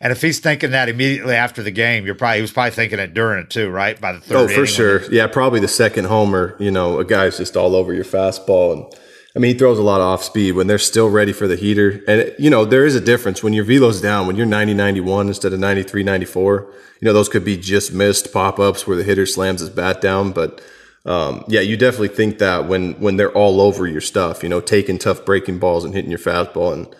[0.00, 2.98] And if he's thinking that immediately after the game, you're probably he was probably thinking
[2.98, 3.98] it during it too, right?
[3.98, 4.36] By the third.
[4.36, 5.10] Oh, for sure.
[5.10, 6.56] Yeah, probably the second homer.
[6.60, 8.94] You know, a guy's just all over your fastball, and
[9.36, 11.56] I mean, he throws a lot of off speed when they're still ready for the
[11.56, 12.04] heater.
[12.06, 15.26] And, you know, there is a difference when your velo's down, when you're 90, 91
[15.26, 16.72] instead of 93, 94.
[17.00, 20.00] You know, those could be just missed pop ups where the hitter slams his bat
[20.00, 20.30] down.
[20.30, 20.62] But,
[21.04, 24.60] um, yeah, you definitely think that when, when they're all over your stuff, you know,
[24.60, 26.72] taking tough breaking balls and hitting your fastball.
[26.72, 26.94] And,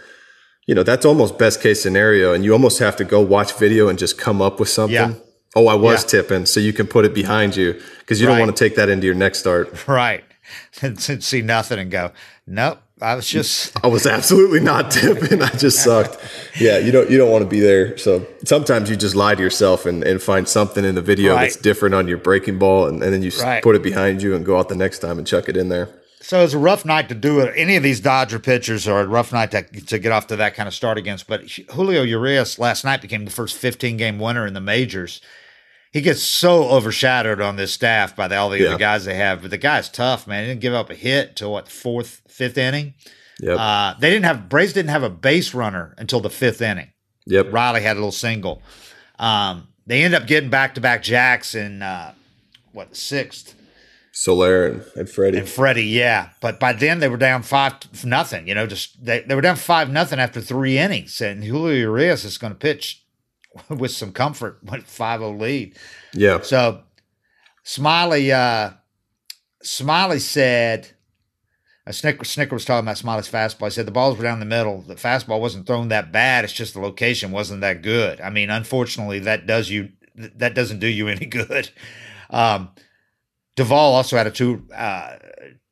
[0.67, 2.33] you know, that's almost best case scenario.
[2.33, 4.95] And you almost have to go watch video and just come up with something.
[4.95, 5.15] Yeah.
[5.55, 6.21] Oh, I was yeah.
[6.21, 6.47] tipping.
[6.47, 8.39] So you can put it behind you because you right.
[8.39, 9.73] don't want to take that into your next start.
[9.89, 10.25] Right.
[10.83, 12.13] and see nothing and go,
[12.47, 12.79] nope.
[13.03, 15.43] I was just I was absolutely not tipping.
[15.43, 16.17] I just sucked.
[16.59, 17.99] Yeah, you don't you don't want to be there.
[17.99, 21.43] So sometimes you just lie to yourself and, and find something in the video right.
[21.43, 23.63] that's different on your breaking ball and, and then you right.
[23.63, 25.89] put it behind you and go out the next time and chuck it in there.
[26.21, 27.53] So it's a rough night to do it.
[27.55, 30.55] Any of these Dodger pitchers are a rough night to, to get off to that
[30.55, 31.27] kind of start against.
[31.27, 35.21] But Julio Urias last night became the first 15 game winner in the majors
[35.95, 38.71] he gets so overshadowed on this staff by the, all the yeah.
[38.71, 39.43] other guys they have.
[39.43, 40.43] But the guy's tough, man.
[40.43, 42.95] He didn't give up a hit till what fourth, fifth inning.
[43.39, 43.57] Yep.
[43.57, 46.91] Uh, they didn't have Braves didn't have a base runner until the fifth inning.
[47.27, 47.53] Yep.
[47.53, 48.61] Riley had a little single.
[49.21, 52.13] Um, they end up getting back to back jacks in uh,
[52.73, 53.55] what sixth.
[54.11, 55.39] Soler and, and Freddie.
[55.39, 56.31] And Freddie, yeah.
[56.41, 58.49] But by then they were down five nothing.
[58.49, 62.25] You know, just they, they were down five nothing after three innings, and Julio Urias
[62.25, 63.04] is going to pitch
[63.69, 65.77] with some comfort with 5-0 lead.
[66.13, 66.41] Yeah.
[66.43, 66.83] So
[67.63, 68.71] Smiley, uh,
[69.63, 70.91] Smiley said
[71.87, 73.67] uh, Snicker, Snitker was talking about Smiley's fastball.
[73.67, 74.81] He said the balls were down the middle.
[74.83, 76.45] The fastball wasn't thrown that bad.
[76.45, 78.21] It's just the location wasn't that good.
[78.21, 81.71] I mean, unfortunately, that does you that doesn't do you any good.
[82.31, 82.71] Um,
[83.57, 85.17] Duvall also had a two uh,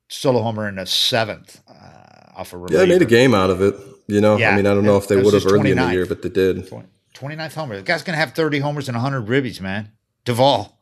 [0.09, 2.75] solo homer in the seventh uh, off a reliever.
[2.75, 3.75] Yeah, they made a game out of it.
[4.07, 5.93] You know, yeah, I mean, I don't know if they would have early in the
[5.93, 6.69] year, but they did.
[7.15, 7.77] 29th homer.
[7.77, 9.93] The guy's going to have 30 homers and 100 ribbies, man.
[10.25, 10.79] Duvall.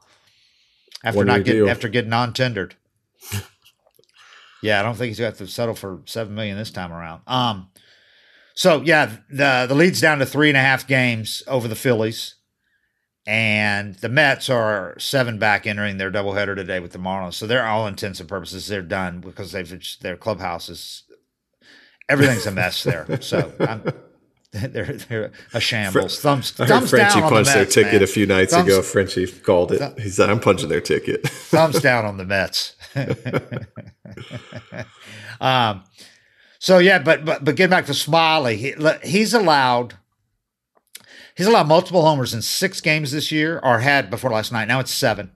[1.02, 2.74] After not getting after getting non-tendered.
[4.62, 7.22] Yeah, I don't think he's got to settle for seven million this time around.
[7.26, 7.68] Um,
[8.54, 12.34] so yeah, the the lead's down to three and a half games over the Phillies,
[13.26, 17.34] and the Mets are seven back entering their doubleheader today with the Marlins.
[17.34, 21.04] So they're all intents and purposes they're done because they've their clubhouse is
[22.08, 23.06] everything's a mess there.
[23.22, 23.82] So I'm,
[24.52, 26.20] they're they're a shambles.
[26.20, 28.02] Thumbs, I heard Frenchie punched the Mets, their ticket man.
[28.02, 28.82] a few nights thumbs, ago.
[28.82, 30.00] Frenchie called it.
[30.00, 32.74] He said, "I'm punching their ticket." thumbs down on the Mets.
[35.40, 35.84] um,
[36.58, 39.94] so yeah, but but but getting back to Smiley, he, he's allowed
[41.36, 44.66] he's allowed multiple homers in six games this year, or had before last night.
[44.66, 45.30] Now it's seven.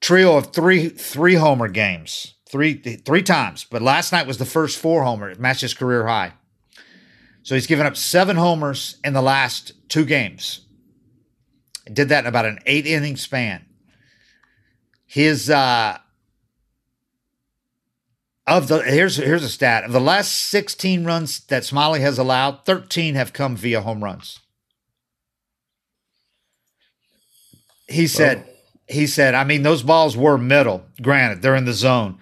[0.00, 3.66] Trio of three three homer games, three three times.
[3.68, 5.28] But last night was the first four homer.
[5.28, 6.34] It matched his career high.
[7.46, 10.62] So he's given up seven homers in the last two games.
[11.84, 13.64] Did that in about an eight inning span.
[15.06, 15.98] His uh,
[18.48, 22.64] of the here's here's a stat of the last 16 runs that Smiley has allowed,
[22.64, 24.40] 13 have come via home runs.
[27.86, 28.52] He said oh.
[28.88, 30.84] he said, I mean, those balls were middle.
[31.00, 32.18] Granted, they're in the zone,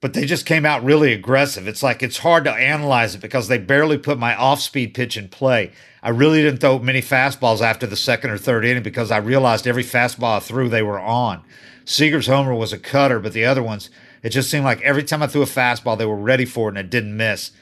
[0.00, 1.68] but they just came out really aggressive.
[1.68, 5.28] It's like it's hard to analyze it because they barely put my off-speed pitch in
[5.28, 5.72] play.
[6.02, 9.66] I really didn't throw many fastballs after the second or third inning because I realized
[9.66, 11.42] every fastball I threw they were on.
[11.84, 13.90] Seager's homer was a cutter, but the other ones
[14.22, 16.72] it just seemed like every time I threw a fastball, they were ready for it
[16.72, 17.52] and it didn't miss.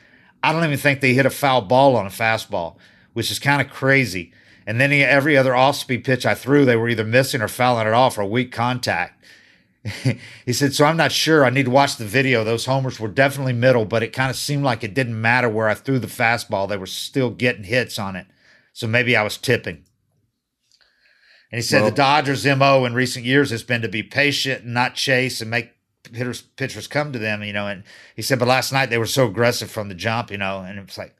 [0.42, 2.76] I don't even think they hit a foul ball on a fastball,
[3.12, 4.32] which is kind of crazy.
[4.66, 7.86] And then every other off speed pitch I threw, they were either missing or fouling
[7.86, 9.17] it off or weak contact.
[10.46, 11.44] he said, So I'm not sure.
[11.44, 12.44] I need to watch the video.
[12.44, 15.68] Those homers were definitely middle, but it kind of seemed like it didn't matter where
[15.68, 16.68] I threw the fastball.
[16.68, 18.26] They were still getting hits on it.
[18.72, 19.84] So maybe I was tipping.
[21.50, 24.64] And he said well, the Dodgers' MO in recent years has been to be patient
[24.64, 25.72] and not chase and make
[26.12, 29.06] hitters pitchers come to them, you know, and he said, but last night they were
[29.06, 31.14] so aggressive from the jump, you know, and it was like,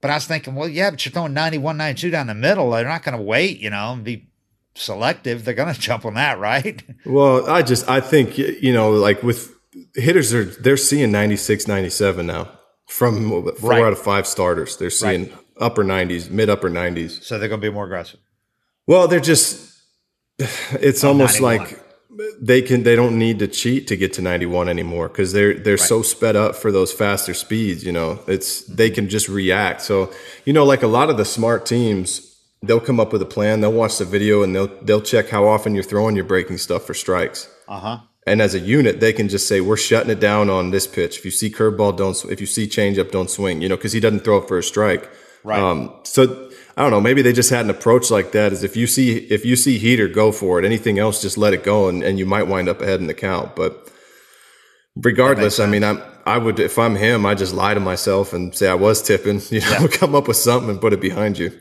[0.00, 2.70] but I was thinking, well, yeah, but you're throwing 91, 92 down the middle.
[2.70, 4.28] They're not going to wait, you know, and be
[4.74, 5.44] selective.
[5.44, 6.82] They're going to jump on that, right?
[7.04, 9.54] Well, I just, I think, you know, like with
[9.94, 12.50] hitters, are they're seeing 96, 97 now
[12.86, 13.82] from four right.
[13.82, 14.76] out of five starters.
[14.76, 15.38] They're seeing right.
[15.60, 17.22] upper 90s, mid upper 90s.
[17.22, 18.20] So they're going to be more aggressive.
[18.86, 19.72] Well, they're just,
[20.38, 21.58] it's oh, almost 91.
[21.58, 21.80] like,
[22.40, 25.72] they can they don't need to cheat to get to 91 anymore because they're they're
[25.72, 25.80] right.
[25.80, 30.12] so sped up for those faster speeds you know it's they can just react so
[30.44, 32.33] you know like a lot of the smart teams
[32.66, 35.46] they'll come up with a plan they'll watch the video and they'll they'll check how
[35.46, 39.28] often you're throwing your breaking stuff for strikes uh-huh and as a unit they can
[39.28, 42.40] just say we're shutting it down on this pitch if you see curveball don't if
[42.40, 45.10] you see changeup don't swing you know because he doesn't throw it for a strike
[45.42, 47.00] right um, so I don't know.
[47.00, 48.52] Maybe they just had an approach like that.
[48.52, 50.64] Is if you see if you see heater, go for it.
[50.64, 53.14] Anything else, just let it go, and, and you might wind up ahead in the
[53.14, 53.54] count.
[53.54, 53.92] But
[54.96, 58.54] regardless, I mean, I'm I would if I'm him, I just lie to myself and
[58.54, 59.40] say I was tipping.
[59.50, 59.86] You know, yeah.
[59.86, 61.52] come up with something and put it behind you.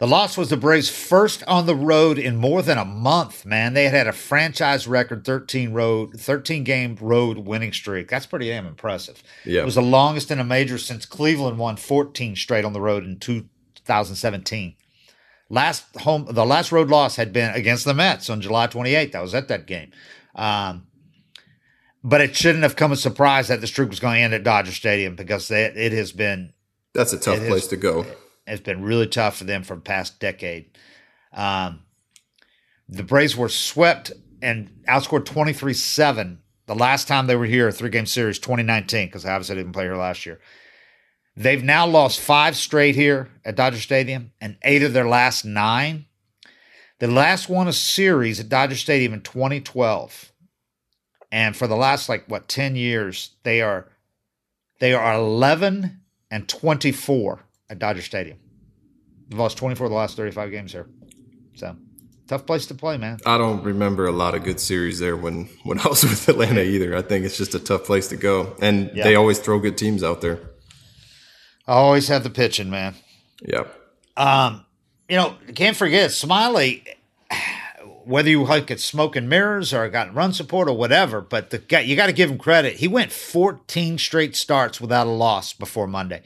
[0.00, 3.44] The loss was the Braves' first on the road in more than a month.
[3.44, 8.08] Man, they had had a franchise record thirteen road, thirteen game road winning streak.
[8.08, 9.22] That's pretty damn impressive.
[9.44, 12.80] Yeah, it was the longest in a major since Cleveland won fourteen straight on the
[12.80, 14.74] road in 2017.
[15.50, 19.14] Last home, the last road loss had been against the Mets on July 28th.
[19.14, 19.90] I was at that game.
[20.34, 20.86] Um,
[22.02, 24.32] but it shouldn't have come as a surprise that the streak was going to end
[24.32, 26.54] at Dodger Stadium because it, it has been.
[26.94, 28.06] That's a tough place has, to go.
[28.50, 30.76] It's been really tough for them for the past decade.
[31.32, 31.84] Um,
[32.88, 37.90] the Braves were swept and outscored 23 7 the last time they were here, three
[37.90, 40.40] game series, 2019, because obviously they didn't play here last year.
[41.36, 46.06] They've now lost five straight here at Dodger Stadium and eight of their last nine.
[47.00, 50.32] The last won a series at Dodger Stadium in 2012.
[51.32, 53.88] And for the last, like, what, 10 years, they are
[54.80, 58.38] They are 11 and 24 at Dodger Stadium.
[59.28, 60.88] They've lost 24 of the last 35 games here.
[61.54, 61.76] So
[62.26, 63.18] tough place to play, man.
[63.24, 66.62] I don't remember a lot of good series there when when I was with Atlanta
[66.62, 66.96] either.
[66.96, 70.02] I think it's just a tough place to go, and they always throw good teams
[70.02, 70.38] out there.
[71.66, 72.96] I always have the pitching, man.
[73.42, 73.76] Yep.
[74.16, 74.66] Um,
[75.08, 76.84] you know, can't forget Smyly.
[78.04, 81.58] Whether you like it smoke and mirrors or got run support or whatever, but the
[81.58, 82.76] guy you got to give him credit.
[82.76, 86.22] He went 14 straight starts without a loss before Monday.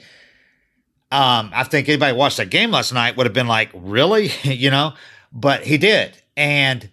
[1.14, 4.68] Um, I think anybody watched that game last night would have been like, really, you
[4.68, 4.94] know,
[5.32, 6.20] but he did.
[6.36, 6.90] And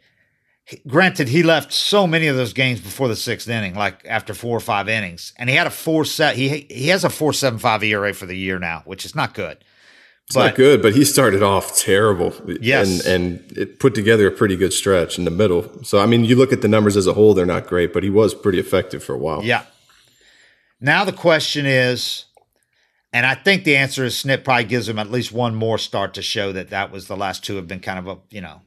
[0.87, 4.55] granted, he left so many of those games before the sixth inning, like after four
[4.55, 6.35] or five innings, and he had a four set.
[6.35, 9.33] He he has a four seven five ERA for the year now, which is not
[9.33, 9.57] good.
[10.27, 12.31] It's but, not good, but he started off terrible.
[12.61, 15.83] Yes, and and it put together a pretty good stretch in the middle.
[15.83, 18.03] So I mean, you look at the numbers as a whole; they're not great, but
[18.03, 19.43] he was pretty effective for a while.
[19.43, 19.65] Yeah.
[20.79, 22.25] Now the question is,
[23.13, 26.13] and I think the answer is Snit probably gives him at least one more start
[26.15, 28.61] to show that that was the last two have been kind of a you know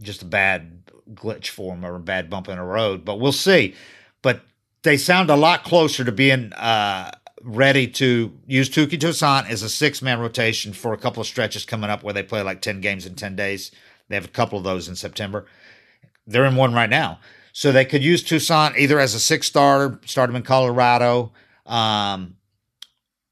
[0.00, 3.04] just a bad glitch for him or a bad bump in the road.
[3.04, 3.74] But we'll see.
[4.22, 4.40] But
[4.82, 7.10] they sound a lot closer to being uh,
[7.42, 11.64] ready to use Touki Toussaint as a six man rotation for a couple of stretches
[11.64, 13.70] coming up where they play like 10 games in 10 days.
[14.08, 15.46] They have a couple of those in September.
[16.26, 17.20] They're in one right now.
[17.52, 21.32] So they could use Toussaint either as a six starter, start him in Colorado.
[21.66, 22.36] Um,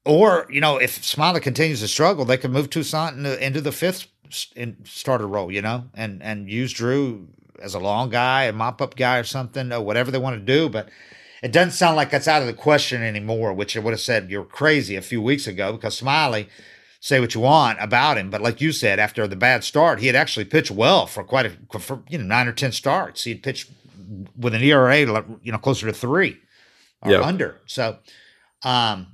[0.05, 3.71] or, you know, if Smyly continues to struggle, they could move Toussaint into, into the
[3.71, 4.07] fifth
[4.55, 7.27] in starter role, you know, and and use Drew
[7.61, 10.53] as a long guy, a mop up guy or something, or whatever they want to
[10.53, 10.69] do.
[10.69, 10.89] But
[11.41, 14.31] it doesn't sound like that's out of the question anymore, which I would have said
[14.31, 16.47] you're crazy a few weeks ago because Smyly,
[16.99, 20.07] say what you want about him, but like you said, after the bad start, he
[20.07, 23.23] had actually pitched well for quite a for you know nine or ten starts.
[23.23, 23.69] He had pitched
[24.35, 24.99] with an ERA
[25.43, 26.39] you know closer to three
[27.01, 27.23] or yep.
[27.23, 27.61] under.
[27.67, 27.99] So.
[28.63, 29.07] um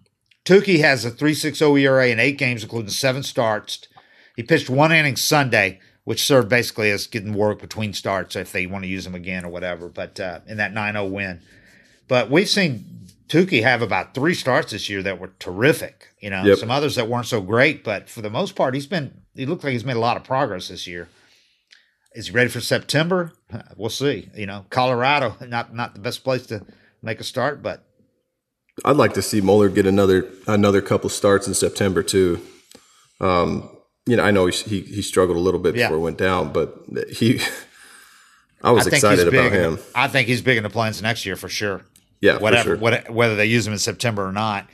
[0.50, 3.88] Touki has a 3.60 ERA in eight games, including seven starts.
[4.36, 8.66] He pitched one inning Sunday, which served basically as getting work between starts if they
[8.66, 9.90] want to use him again or whatever.
[9.90, 11.42] But uh, in that 9 0 win.
[12.08, 16.08] But we've seen Touki have about three starts this year that were terrific.
[16.20, 16.58] You know, yep.
[16.58, 19.22] some others that weren't so great, but for the most part, he's been.
[19.36, 21.10] He looked like he's made a lot of progress this year.
[22.16, 23.34] Is he ready for September?
[23.78, 24.32] We'll see.
[24.36, 26.66] You know, Colorado not not the best place to
[27.04, 27.84] make a start, but
[28.86, 32.46] I'd like to see Muller get another another couple starts in September too.
[33.20, 33.70] Um,
[34.06, 35.88] you know, I know he he, struggled a little bit yeah.
[35.88, 37.42] before it went down, but he,
[38.64, 39.76] I was I excited about him.
[39.76, 41.86] The, I think he's big in the plans next year for sure.
[42.22, 42.78] Yeah, whatever, sure.
[42.78, 44.68] what, whether they use him in September or not.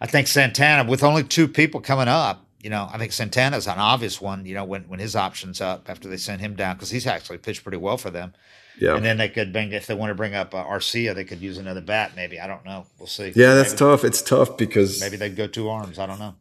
[0.00, 3.78] I think Santana, with only two people coming up, you know, I think Santana's an
[3.78, 4.44] obvious one.
[4.44, 7.38] You know, when when his option's up after they send him down because he's actually
[7.38, 8.34] pitched pretty well for them.
[8.80, 8.96] Yeah.
[8.96, 11.40] And then they could bring if they want to bring up uh, Arcia, they could
[11.40, 12.12] use another bat.
[12.16, 12.86] Maybe I don't know.
[12.98, 13.32] We'll see.
[13.34, 14.04] Yeah, that's maybe, tough.
[14.04, 15.98] It's tough because maybe they'd go two arms.
[15.98, 16.34] I don't know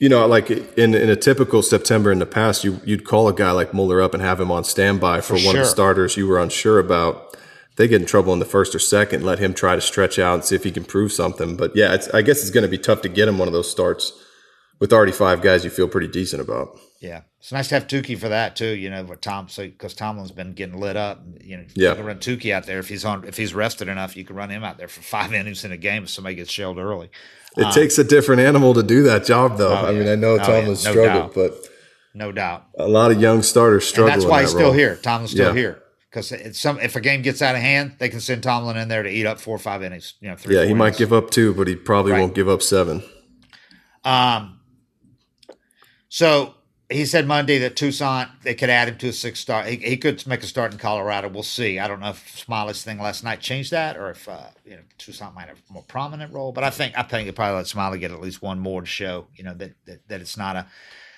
[0.00, 3.34] you know, like in in a typical September in the past, you you'd call a
[3.34, 5.50] guy like Muller up and have him on standby for, for one sure.
[5.52, 7.36] of the starters you were unsure about.
[7.76, 9.24] They get in trouble in the first or second.
[9.24, 11.56] Let him try to stretch out and see if he can prove something.
[11.56, 13.70] But yeah, I guess it's going to be tough to get him one of those
[13.70, 14.12] starts
[14.78, 16.78] with already five guys you feel pretty decent about.
[17.00, 18.74] Yeah, it's nice to have Touki for that too.
[18.74, 21.22] You know, with Tom, so because Tomlin's been getting lit up.
[21.40, 21.90] You know, yeah.
[21.90, 24.16] you can run Touki out there if he's on if he's rested enough.
[24.16, 26.50] You can run him out there for five innings in a game if somebody gets
[26.50, 27.10] shelled early.
[27.56, 29.72] It um, takes a different animal to do that job, though.
[29.72, 30.92] Oh, I mean, I know oh, Tomlin's yeah.
[30.92, 31.34] no struggled, doubt.
[31.34, 31.68] but
[32.14, 34.12] no doubt, a lot of young starters struggle.
[34.12, 34.72] And that's why that he's still role.
[34.72, 34.96] here.
[34.96, 35.60] Tomlin's still yeah.
[35.60, 38.88] here because some if a game gets out of hand, they can send Tomlin in
[38.88, 40.14] there to eat up four or five innings.
[40.20, 40.54] You know, three.
[40.54, 40.78] Yeah, he innings.
[40.78, 42.20] might give up two, but he probably right.
[42.20, 43.02] won't give up seven.
[44.04, 44.60] Um.
[46.14, 46.54] So
[46.88, 49.64] he said Monday that Toussaint they could add him to a six star.
[49.64, 51.28] He, he could make a start in Colorado.
[51.28, 51.80] We'll see.
[51.80, 54.82] I don't know if Smyly's thing last night changed that, or if uh, you know
[54.96, 56.52] Toussaint might have a more prominent role.
[56.52, 58.86] But I think I think it probably let Smyly get at least one more to
[58.86, 60.66] show you know that that, that it's not a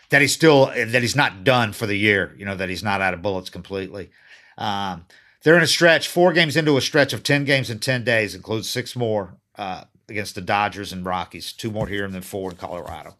[0.08, 2.34] that he's still that he's not done for the year.
[2.38, 4.08] You know that he's not out of bullets completely.
[4.56, 5.04] Um,
[5.42, 8.34] they're in a stretch, four games into a stretch of ten games in ten days,
[8.34, 12.50] includes six more uh, against the Dodgers and Rockies, two more here and then four
[12.50, 13.16] in Colorado.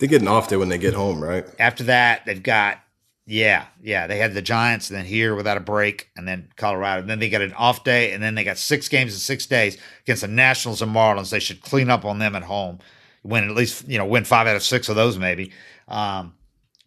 [0.00, 1.46] They get an off day when they get home, right?
[1.58, 2.80] After that, they've got
[3.26, 4.08] yeah, yeah.
[4.08, 7.02] They had the Giants, and then here without a break, and then Colorado.
[7.02, 9.46] And then they got an off day, and then they got six games in six
[9.46, 11.30] days against the Nationals and Marlins.
[11.30, 12.80] They should clean up on them at home,
[13.22, 15.52] win at least you know win five out of six of those maybe.
[15.86, 16.34] Um,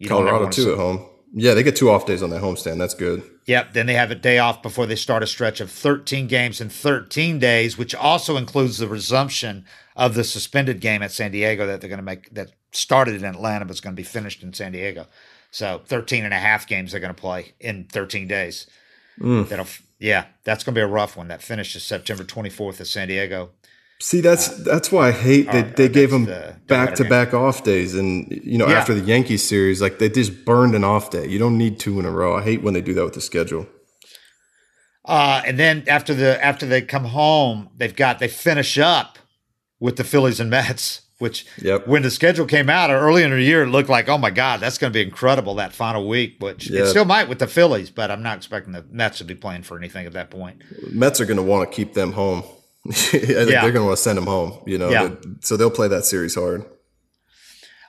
[0.05, 1.05] Colorado too at home.
[1.33, 2.77] Yeah, they get two off days on their homestand.
[2.77, 3.23] That's good.
[3.45, 3.73] Yep.
[3.73, 6.69] Then they have a day off before they start a stretch of 13 games in
[6.69, 9.65] 13 days, which also includes the resumption
[9.95, 13.25] of the suspended game at San Diego that they're going to make that started in
[13.25, 15.07] Atlanta, but it's going to be finished in San Diego.
[15.51, 18.67] So 13 and a half games they're going to play in 13 days.
[19.19, 19.47] Mm.
[19.47, 19.67] That'll,
[19.99, 21.27] yeah, that's going to be a rough one.
[21.27, 23.51] That finishes September 24th at San Diego.
[24.03, 26.25] See, that's that's why I hate that uh, they gave them
[26.67, 28.73] back to back off days, and you know yeah.
[28.77, 31.25] after the Yankees series, like they just burned an off day.
[31.25, 32.35] You don't need two in a row.
[32.35, 33.65] I hate when they do that with the schedule.
[35.05, 39.19] Uh, and then after the after they come home, they've got they finish up
[39.79, 41.03] with the Phillies and Mets.
[41.19, 41.87] Which yep.
[41.87, 44.59] when the schedule came out early in the year, it looked like, oh my God,
[44.59, 46.35] that's going to be incredible that final week.
[46.39, 49.35] Which it still might with the Phillies, but I'm not expecting the Mets to be
[49.35, 50.61] playing for anything at that point.
[50.91, 52.43] Mets are going to want to keep them home.
[52.85, 53.45] Yeah.
[53.45, 54.89] They're going to want to send him home, you know.
[54.89, 55.15] Yeah.
[55.41, 56.65] So they'll play that series hard.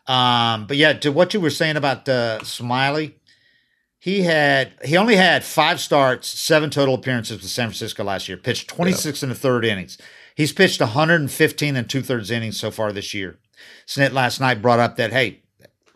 [0.07, 3.15] Um, but yeah, to what you were saying about uh, Smyly,
[3.99, 8.37] he had he only had five starts, seven total appearances with San Francisco last year.
[8.37, 9.27] Pitched 26 yeah.
[9.27, 9.99] in the third innings.
[10.35, 13.39] He's pitched 115 and two thirds innings so far this year.
[13.87, 15.44] Snit last night brought up that hey,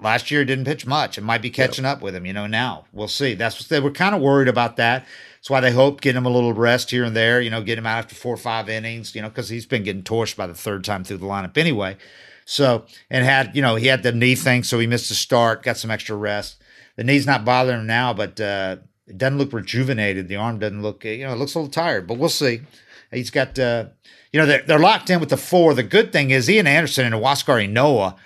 [0.00, 1.18] last year didn't pitch much.
[1.18, 2.26] It might be catching up with him.
[2.26, 3.34] You know, now we'll see.
[3.34, 5.06] That's what they were kind of worried about that.
[5.36, 7.40] That's why they hope getting him a little rest here and there.
[7.40, 9.14] You know, get him out after four or five innings.
[9.14, 11.96] You know, because he's been getting torched by the third time through the lineup anyway.
[12.44, 15.62] So and had you know he had the knee thing, so he missed the start,
[15.62, 16.62] got some extra rest.
[16.96, 20.28] The knee's not bothering him now, but uh, it doesn't look rejuvenated.
[20.28, 22.62] The arm doesn't look, you know, it looks a little tired, but we'll see.
[23.10, 23.86] He's got, uh,
[24.32, 25.74] you know, they're, they're locked in with the four.
[25.74, 28.16] The good thing is Ian Anderson and Huascar Ynoa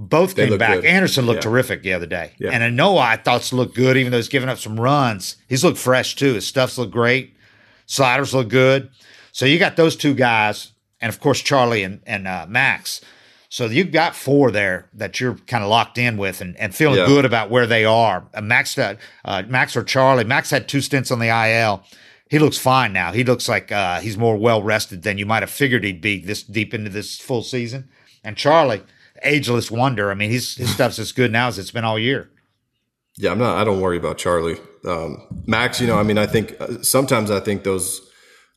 [0.00, 0.76] both they came back.
[0.76, 0.86] Good.
[0.86, 1.50] Anderson looked yeah.
[1.50, 2.32] terrific the other day.
[2.38, 2.50] Yeah.
[2.50, 5.36] And Ynoa, I thought looked good, even though he's giving up some runs.
[5.48, 6.34] He's looked fresh too.
[6.34, 7.36] His stuff's look great.
[7.86, 8.90] Sliders look good.
[9.32, 13.00] So you got those two guys, and of course Charlie and, and uh, Max.
[13.48, 16.98] So you've got four there that you're kind of locked in with and, and feeling
[16.98, 17.06] yeah.
[17.06, 18.26] good about where they are.
[18.32, 18.96] Uh, Max, uh,
[19.48, 20.24] Max or Charlie.
[20.24, 21.84] Max had two stints on the IL
[22.30, 23.10] he looks fine now.
[23.10, 26.20] He looks like uh, he's more well rested than you might have figured he'd be
[26.20, 27.90] this deep into this full season.
[28.22, 28.82] And Charlie,
[29.22, 30.10] ageless wonder.
[30.10, 32.30] I mean, his his stuff's as good now as it's been all year.
[33.16, 33.58] Yeah, I'm not.
[33.58, 34.58] I don't worry about Charlie.
[34.84, 38.00] Um, Max, you know, I mean, I think uh, sometimes I think those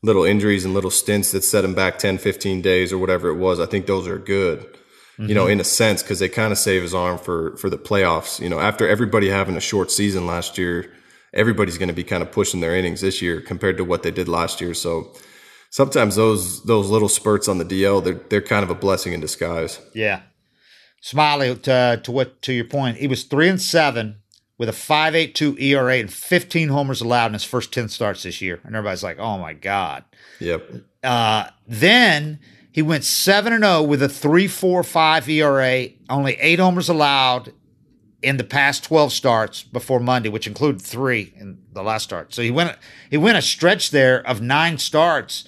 [0.04, 3.38] little injuries and little stints that set him back 10, 15 days or whatever it
[3.38, 4.60] was, I think those are good.
[4.60, 5.28] Mm-hmm.
[5.28, 5.52] You know, mm-hmm.
[5.54, 8.40] in a sense, because they kind of save his arm for for the playoffs.
[8.40, 10.92] You know, after everybody having a short season last year
[11.34, 14.12] everybody's going to be kind of pushing their innings this year compared to what they
[14.12, 14.74] did last year.
[14.74, 15.12] So
[15.70, 19.20] sometimes those those little spurts on the DL they're they're kind of a blessing in
[19.20, 19.80] disguise.
[19.94, 20.22] Yeah,
[21.04, 24.18] Smyly to to what to your point, he was three and seven
[24.58, 28.24] with a five eight two ERA and fifteen homers allowed in his first ten starts
[28.24, 30.06] this year, and everybody's like, oh my god.
[30.40, 30.72] Yep.
[31.04, 32.40] Uh, then.
[32.72, 37.54] He went 7 and 0 with a 3.45 ERA, only 8 homers allowed
[38.24, 42.34] in the past 12 starts before Monday, which included three in the last start.
[42.34, 42.76] So he went
[43.10, 45.44] he went a stretch there of nine starts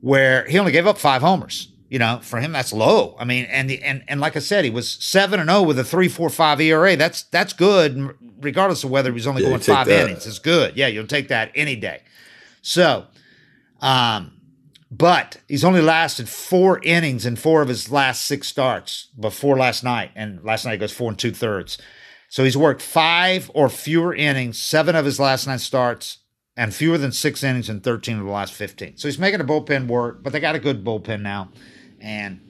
[0.00, 1.68] where he only gave up five homers.
[1.94, 3.14] You know, for him that's low.
[3.20, 5.62] I mean, and the, and and like I said, he was seven and zero oh
[5.62, 6.96] with a three four five ERA.
[6.96, 10.06] That's that's good, regardless of whether he's only yeah, going five that.
[10.08, 10.26] innings.
[10.26, 10.76] It's good.
[10.76, 12.02] Yeah, you'll take that any day.
[12.62, 13.06] So,
[13.80, 14.40] um,
[14.90, 19.84] but he's only lasted four innings in four of his last six starts before last
[19.84, 21.78] night, and last night he goes four and two thirds.
[22.28, 26.18] So he's worked five or fewer innings, seven of his last nine starts,
[26.56, 28.96] and fewer than six innings in 13 of the last 15.
[28.96, 31.50] So he's making a bullpen work, but they got a good bullpen now.
[32.04, 32.40] And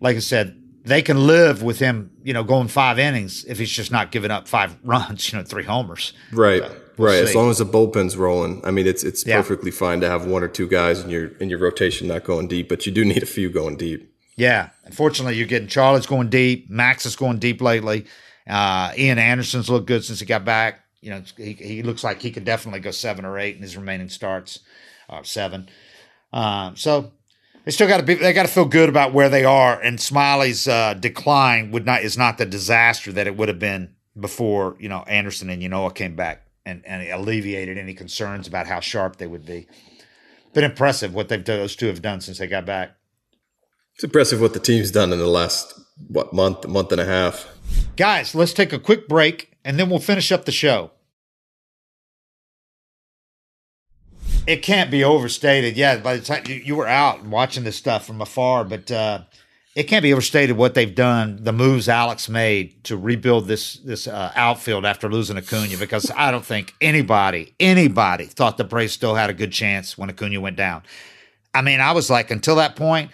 [0.00, 3.70] like I said, they can live with him, you know, going five innings if he's
[3.70, 6.12] just not giving up five runs, you know, three homers.
[6.32, 6.62] Right.
[6.62, 7.24] So we'll right.
[7.24, 7.30] See.
[7.30, 8.64] As long as the bullpen's rolling.
[8.64, 9.36] I mean, it's it's yeah.
[9.36, 12.46] perfectly fine to have one or two guys in your in your rotation not going
[12.46, 14.14] deep, but you do need a few going deep.
[14.36, 14.70] Yeah.
[14.84, 18.06] Unfortunately, you're getting Charlie's going deep, Max is going deep lately.
[18.48, 20.84] Uh, Ian Anderson's looked good since he got back.
[21.00, 23.76] You know, he, he looks like he could definitely go seven or eight in his
[23.76, 24.60] remaining starts,
[25.10, 25.68] uh, seven.
[26.32, 27.12] Um, so
[27.68, 28.14] they still got to be.
[28.14, 29.78] They got to feel good about where they are.
[29.78, 33.94] And Smyly's uh, decline would not is not the disaster that it would have been
[34.18, 34.74] before.
[34.80, 39.16] You know, Anderson and Ynoa came back and, and alleviated any concerns about how sharp
[39.16, 39.66] they would be.
[40.54, 42.96] Been impressive what they've those two have done since they got back.
[43.96, 47.54] It's impressive what the team's done in the last what month, month and a half.
[47.96, 50.92] Guys, let's take a quick break and then we'll finish up the show.
[54.46, 55.76] It can't be overstated.
[55.76, 59.20] Yeah, by the time you, you were out watching this stuff from afar, but uh,
[59.74, 64.06] it can't be overstated what they've done, the moves Alex made to rebuild this this
[64.08, 65.76] uh, outfield after losing Acuna.
[65.76, 70.10] Because I don't think anybody, anybody thought the Braves still had a good chance when
[70.10, 70.82] Acuna went down.
[71.54, 73.10] I mean, I was like, until that point,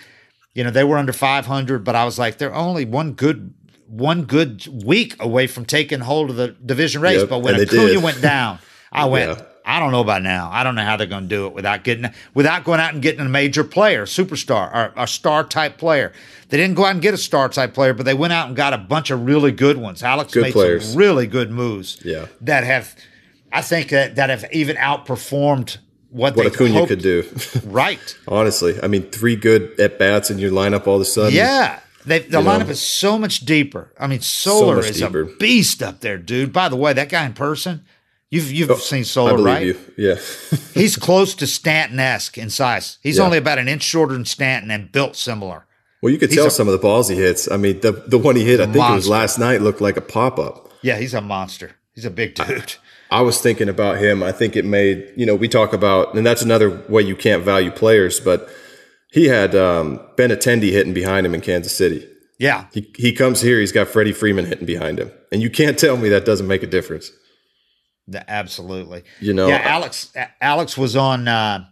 [0.55, 3.53] you know, they were under 500, but I was like, they're only one good
[3.87, 7.21] one good week away from taking hold of the division race.
[7.21, 8.59] Yep, but when Acuna went down,
[8.91, 9.45] I went, yeah.
[9.65, 10.51] I don't know about now.
[10.53, 13.03] I don't know how they're going to do it without getting without going out and
[13.03, 16.13] getting a major player, superstar, or a star type player.
[16.51, 18.57] They didn't go out and get a star type player, but they went out and
[18.57, 20.03] got a bunch of really good ones.
[20.03, 20.91] Alex good made players.
[20.91, 21.99] some really good moves.
[22.05, 22.27] Yeah.
[22.43, 22.95] that have,
[23.53, 25.79] I think that that have even outperformed
[26.11, 26.89] what, what Acuna hoped.
[26.89, 27.25] could do.
[27.65, 28.17] right.
[28.29, 31.35] Honestly, I mean, three good at bats in your lineup all of a sudden.
[31.35, 31.81] Yeah.
[32.07, 33.91] They, the lineup know, is so much deeper.
[33.99, 35.23] I mean, Soler so is deeper.
[35.23, 36.53] a beast up there, dude.
[36.53, 37.85] By the way, that guy in person,
[38.35, 39.67] you've you've oh, seen Soler, right?
[39.67, 39.79] You.
[39.97, 40.17] Yeah,
[40.75, 42.99] he's close to Stanton esque in size.
[43.03, 43.25] He's yeah.
[43.25, 45.67] only about an inch shorter than Stanton and built similar.
[46.03, 47.51] Well, you could he's tell a, some of the balls he hits.
[47.51, 48.93] I mean, the the one he hit, I think monster.
[48.93, 50.71] it was last night, looked like a pop up.
[50.83, 51.77] Yeah, he's a monster.
[51.95, 52.75] He's a big dude.
[53.11, 54.23] I, I was thinking about him.
[54.23, 57.43] I think it made you know we talk about, and that's another way you can't
[57.43, 58.49] value players, but
[59.13, 62.09] he had um, Benintendi hitting behind him in Kansas City.
[62.39, 62.67] Yeah.
[62.73, 65.13] He, he comes here, he's got Freddie Freeman hitting behind him.
[65.31, 67.11] And you can't tell me that doesn't make a difference.
[68.29, 69.05] Absolutely.
[69.21, 71.65] You know, yeah, Alex Alex was on uh,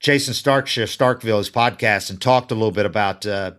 [0.00, 3.52] Jayson Starkshire Starkville's podcast and talked a little bit about uh,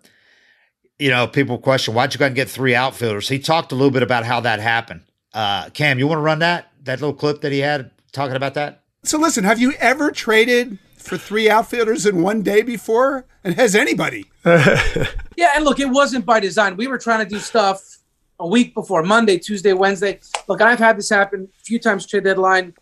[0.99, 3.29] you know, people question why'd you go and get three outfielders?
[3.29, 5.01] He talked a little bit about how that happened.
[5.33, 8.53] Uh, Cam, you want to run that that little clip that he had talking about
[8.53, 8.83] that?
[9.03, 13.25] So listen, have you ever traded for three outfielders in one day before?
[13.43, 14.25] And has anybody?
[14.45, 16.77] yeah, and look, it wasn't by design.
[16.77, 17.97] We were trying to do stuff
[18.39, 20.19] a week before Monday, Tuesday, Wednesday.
[20.47, 22.73] Look, I've had this happen a few times trade deadline.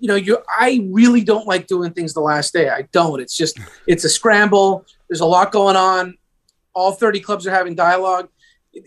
[0.00, 2.68] You know, you I really don't like doing things the last day.
[2.68, 3.20] I don't.
[3.20, 4.84] It's just it's a scramble.
[5.08, 6.16] There's a lot going on.
[6.74, 8.28] All 30 clubs are having dialogue.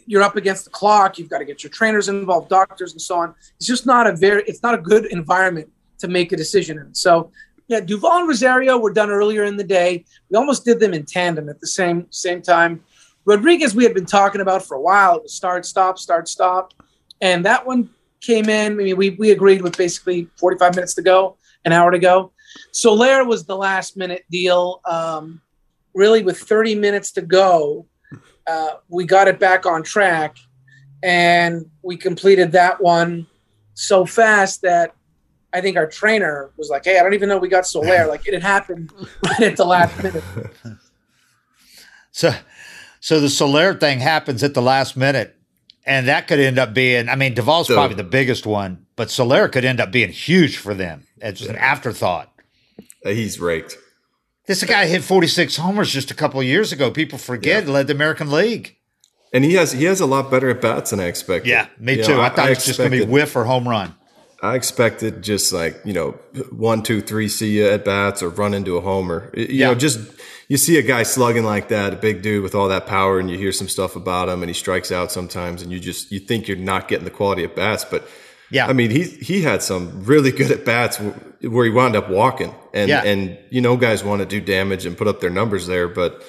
[0.08, 1.20] You're up against the clock.
[1.20, 3.36] You've got to get your trainers involved, doctors, and so on.
[3.58, 5.70] It's just not a very it's not a good environment
[6.00, 6.94] to make a decision in.
[6.94, 7.32] So
[7.68, 10.06] yeah, Duvall and Rosario were done earlier in the day.
[10.30, 12.84] We almost did them in tandem at the same same time.
[13.26, 15.18] Rodriguez, we had been talking about for a while.
[15.18, 16.74] It was start, stop, start, stop.
[17.22, 17.90] And that one
[18.22, 18.74] came in.
[18.74, 22.32] I mean, we, we agreed with basically 45 minutes to go, an hour to go.
[22.72, 24.82] Soler was the last minute deal.
[24.86, 25.42] Um,
[25.94, 27.88] really, with 30 minutes to go,
[28.48, 30.38] uh, we got it back on track
[31.04, 33.28] and we completed that one
[33.74, 34.96] so fast that
[35.54, 38.28] I think our trainer was like, "Hey, I don't even know we got Soler." Like
[38.28, 38.92] it had happened
[39.26, 40.24] right at the last minute.
[42.12, 42.34] So,
[43.06, 45.36] so the Soler thing happens at the last minute,
[45.86, 47.08] and that could end up being.
[47.08, 50.58] I mean, Duvall's so, probably the biggest one, but Soler could end up being huge
[50.58, 51.06] for them.
[51.18, 51.52] It's yeah.
[51.52, 52.34] an afterthought.
[53.06, 53.78] Uh, he's raked.
[54.48, 56.90] This guy hit 46 homers just a couple of years ago.
[56.90, 57.74] People forget yeah.
[57.74, 58.76] led the American League.
[59.32, 61.48] And he has he has a lot better at bats than I expected.
[61.48, 62.16] Yeah, me you too.
[62.16, 63.94] Know, I, thought I it was just going to be whiff or home run.
[64.42, 66.12] I expected just like you know
[66.52, 69.32] one, two, three, see you at bats or run into a homer.
[69.36, 69.68] You yeah.
[69.68, 70.00] know, just
[70.48, 73.30] you see a guy slugging like that, a big dude with all that power, and
[73.30, 76.20] you hear some stuff about him, and he strikes out sometimes, and you just you
[76.20, 78.08] think you're not getting the quality at bats, but
[78.52, 81.00] yeah, I mean he he had some really good at bats
[81.42, 83.04] where he wound up walking, and yeah.
[83.04, 86.24] and you know guys want to do damage and put up their numbers there, but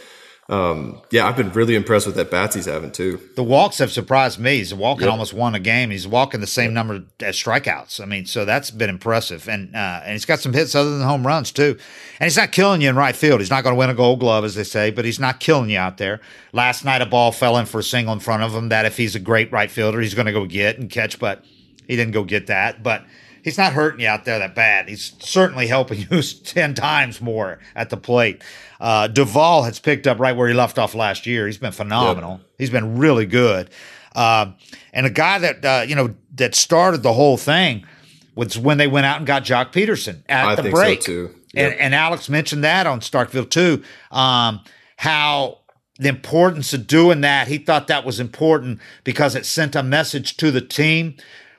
[0.49, 3.21] um, yeah, I've been really impressed with that bats he's having too.
[3.35, 4.59] The walks have surprised me.
[4.59, 5.11] He's walking yep.
[5.11, 5.91] almost won a game.
[5.91, 8.01] He's walking the same number as strikeouts.
[8.01, 9.49] I mean, so that's been impressive.
[9.49, 11.77] And uh, and he's got some hits other than home runs too.
[12.21, 13.41] And he's not killing you in right field.
[13.41, 15.69] He's not going to win a Gold Glove as they say, but he's not killing
[15.69, 16.21] you out there.
[16.53, 18.97] Last night a ball fell in for a single in front of him that if
[18.97, 21.45] he's a great right fielder, he's going to go get and catch, but
[21.89, 22.85] he didn't go get that.
[22.85, 23.05] But
[23.47, 24.89] he's not hurting you out there that bad.
[24.89, 28.43] He's certainly helping you 10 times more at the plate.
[28.81, 31.47] Uh, Duvall has picked up right where he left off last year.
[31.47, 32.33] He's been phenomenal.
[32.33, 32.41] Yep.
[32.59, 33.71] He's been really good.
[34.17, 34.51] Uh,
[34.93, 37.87] and a guy that, uh, you know, that started the whole thing
[38.35, 41.03] was when they went out and got Joc Pederson at I the break.
[41.03, 41.35] So too.
[41.55, 41.73] Yep.
[41.73, 43.85] And, and, Alex mentioned that on Starkville too.
[44.11, 44.61] Um,
[44.97, 45.61] how
[45.99, 47.49] the importance of doing that.
[47.49, 51.17] He thought that was important because it sent a message to the team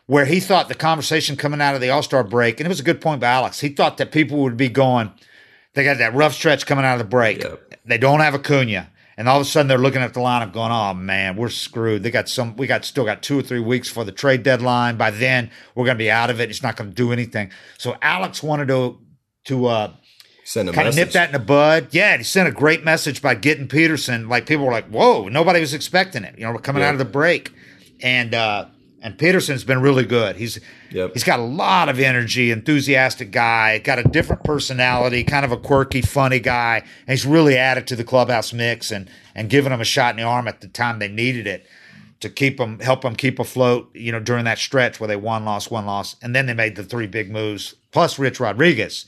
[0.08, 2.80] where he thought the conversation coming out of the All Star break, and it was
[2.80, 3.60] a good point by Alex.
[3.60, 5.12] He thought that people would be going,
[5.74, 7.44] they got that rough stretch coming out of the break.
[7.44, 7.76] Yep.
[7.86, 8.90] They don't have Acuna.
[9.20, 12.04] And all of a sudden they're looking at the lineup going, oh man, we're screwed.
[12.04, 14.96] They got some, we got still got two or three weeks for the trade deadline.
[14.96, 16.50] By then we're going to be out of it.
[16.52, 17.52] It's not going to do anything.
[17.80, 19.00] So Alex wanted to,
[19.46, 19.94] to, uh,
[20.44, 21.02] Send a kind message.
[21.02, 21.90] of nip that in the bud.
[21.92, 24.30] Yeah, he sent a great message by getting Pederson.
[24.30, 26.36] Like people were like, "Whoa!" Nobody was expecting it.
[26.38, 26.88] You know, we're coming yeah.
[26.88, 27.52] out of the break,
[28.02, 28.68] and uh,
[29.02, 30.38] and Pederson's been really good.
[30.38, 31.14] He's yep.
[31.14, 35.58] he's got a lot of energy, enthusiastic guy, got a different personality, kind of a
[35.58, 39.82] quirky, funny guy, and he's really added to the clubhouse mix and and given them
[39.82, 41.68] a shot in the arm at the time they needed it
[42.20, 43.90] to keep them help them keep afloat.
[43.94, 46.76] You know, during that stretch where they won, lost, one loss, and then they made
[46.76, 49.06] the three big moves plus Rich Rodriguez,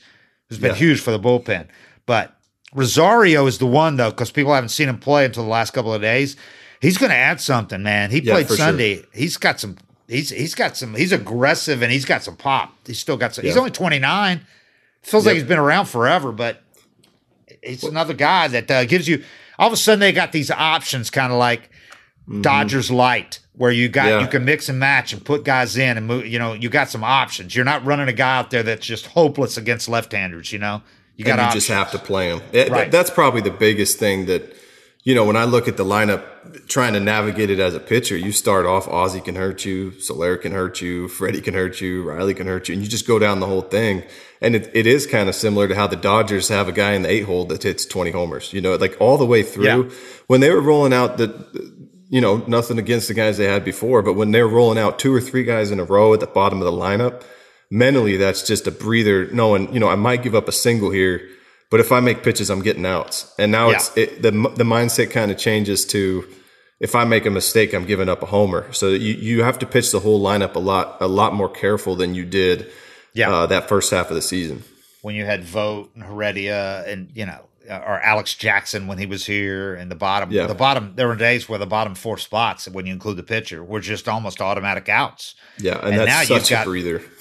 [0.48, 0.76] who's been yeah.
[0.76, 1.66] huge for the bullpen.
[2.06, 2.36] But
[2.72, 5.92] Rosario is the one though, because people haven't seen him play until the last couple
[5.92, 6.36] of days
[6.80, 8.10] he's going to add something, man.
[8.10, 8.96] He yeah, played Sunday.
[8.96, 9.04] Sure.
[9.12, 9.76] He's got some.
[10.08, 10.94] He's he's got some.
[10.94, 12.74] He's aggressive and he's got some pop.
[12.84, 13.44] He's still got some.
[13.44, 13.50] Yeah.
[13.50, 14.40] He's only twenty nine.
[15.02, 16.62] Feels like he's been around forever, but
[17.62, 19.22] it's well, another guy that uh, gives you.
[19.58, 21.70] All of a sudden, they got these options, kind of like
[22.28, 22.42] mm-hmm.
[22.42, 24.20] Dodgers light, where you got yeah.
[24.20, 26.26] you can mix and match and put guys in and move.
[26.26, 27.54] You know, you got some options.
[27.54, 30.52] You're not running a guy out there that's just hopeless against left-handers.
[30.52, 30.82] You know,
[31.16, 31.38] you got.
[31.38, 32.42] You just have to play him.
[32.52, 32.90] It, right.
[32.90, 34.56] That's probably the biggest thing that
[35.02, 36.22] you know, when I look at the lineup,
[36.68, 40.36] trying to navigate it as a pitcher, you start off Ozzie can hurt you, Soler
[40.36, 43.18] can hurt you, Freddie can hurt you, Riley can hurt you, and you just go
[43.18, 44.02] down the whole thing.
[44.42, 47.02] And it, it is kind of similar to how the Dodgers have a guy in
[47.02, 49.64] the eight hole that hits 20 homers, you know, like all the way through.
[49.64, 49.90] Yeah.
[50.26, 51.46] When they were rolling out the,
[52.10, 55.14] you know, nothing against the guys they had before, but when they're rolling out two
[55.14, 57.22] or three guys in a row at the bottom of the lineup,
[57.70, 61.26] mentally that's just a breather knowing, you know, I might give up a single here
[61.70, 63.32] but if I make pitches, I'm getting outs.
[63.38, 63.76] And now yeah.
[63.76, 66.26] it's it, the the mindset kind of changes to
[66.80, 68.72] if I make a mistake, I'm giving up a homer.
[68.72, 71.96] So you you have to pitch the whole lineup a lot a lot more careful
[71.96, 72.70] than you did.
[73.12, 73.30] Yeah.
[73.32, 74.62] Uh, that first half of the season
[75.02, 79.26] when you had Vogt and Heredia and you know or Alex Jackson when he was
[79.26, 80.46] here and the bottom yeah.
[80.46, 83.62] the bottom there were days where the bottom four spots when you include the pitcher
[83.62, 85.34] were just almost automatic outs.
[85.58, 87.02] Yeah, and, and that's now such you've got, a breather.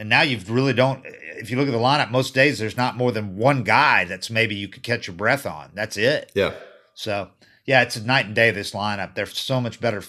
[0.00, 1.04] And now you've really don't
[1.38, 4.30] if you look at the lineup, most days there's not more than one guy that's
[4.30, 5.70] maybe you could catch your breath on.
[5.74, 6.32] That's it.
[6.34, 6.54] Yeah.
[6.94, 7.30] So
[7.64, 8.50] yeah, it's a night and day.
[8.50, 10.02] This lineup, they're so much better.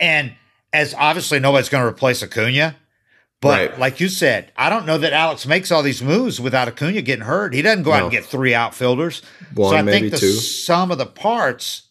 [0.00, 0.34] And
[0.72, 2.76] as obviously nobody's going to replace Acuna,
[3.40, 3.78] but right.
[3.78, 7.24] like you said, I don't know that Alex makes all these moves without Acuna getting
[7.24, 7.54] hurt.
[7.54, 7.96] He doesn't go no.
[7.96, 9.22] out and get three outfielders.
[9.54, 10.32] One, so I think the two.
[10.32, 11.88] sum of the parts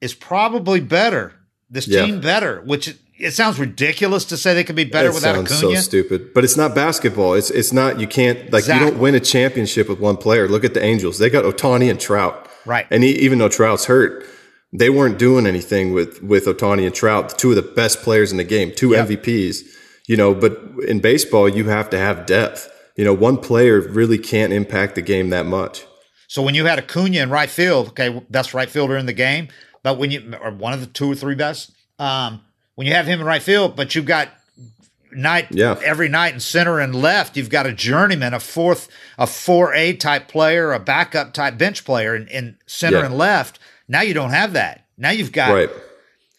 [0.00, 1.34] is probably better.
[1.70, 2.04] This yeah.
[2.04, 5.52] team better, which it sounds ridiculous to say they could be better it without sounds
[5.52, 5.76] Acuna.
[5.76, 7.34] So stupid, but it's not basketball.
[7.34, 8.00] It's it's not.
[8.00, 8.86] You can't like exactly.
[8.86, 10.48] you don't win a championship with one player.
[10.48, 11.18] Look at the Angels.
[11.18, 12.48] They got Ohtani and Trout.
[12.64, 12.86] Right.
[12.90, 14.24] And he, even though Trout's hurt,
[14.72, 18.38] they weren't doing anything with with Ohtani and Trout, two of the best players in
[18.38, 19.08] the game, two yep.
[19.08, 19.60] MVPs.
[20.06, 20.58] You know, but
[20.88, 22.68] in baseball, you have to have depth.
[22.96, 25.84] You know, one player really can't impact the game that much.
[26.26, 29.48] So when you had Acuna in right field, okay, best right fielder in the game,
[29.82, 31.72] but when you or one of the two or three best.
[31.98, 32.40] Um,
[32.74, 34.28] when you have him in right field, but you've got
[35.12, 35.78] night yeah.
[35.84, 39.94] every night in center and left, you've got a journeyman, a fourth, a four A
[39.94, 43.06] type player, a backup type bench player in, in center yeah.
[43.06, 43.58] and left.
[43.88, 44.86] Now you don't have that.
[44.96, 45.70] Now you've got right.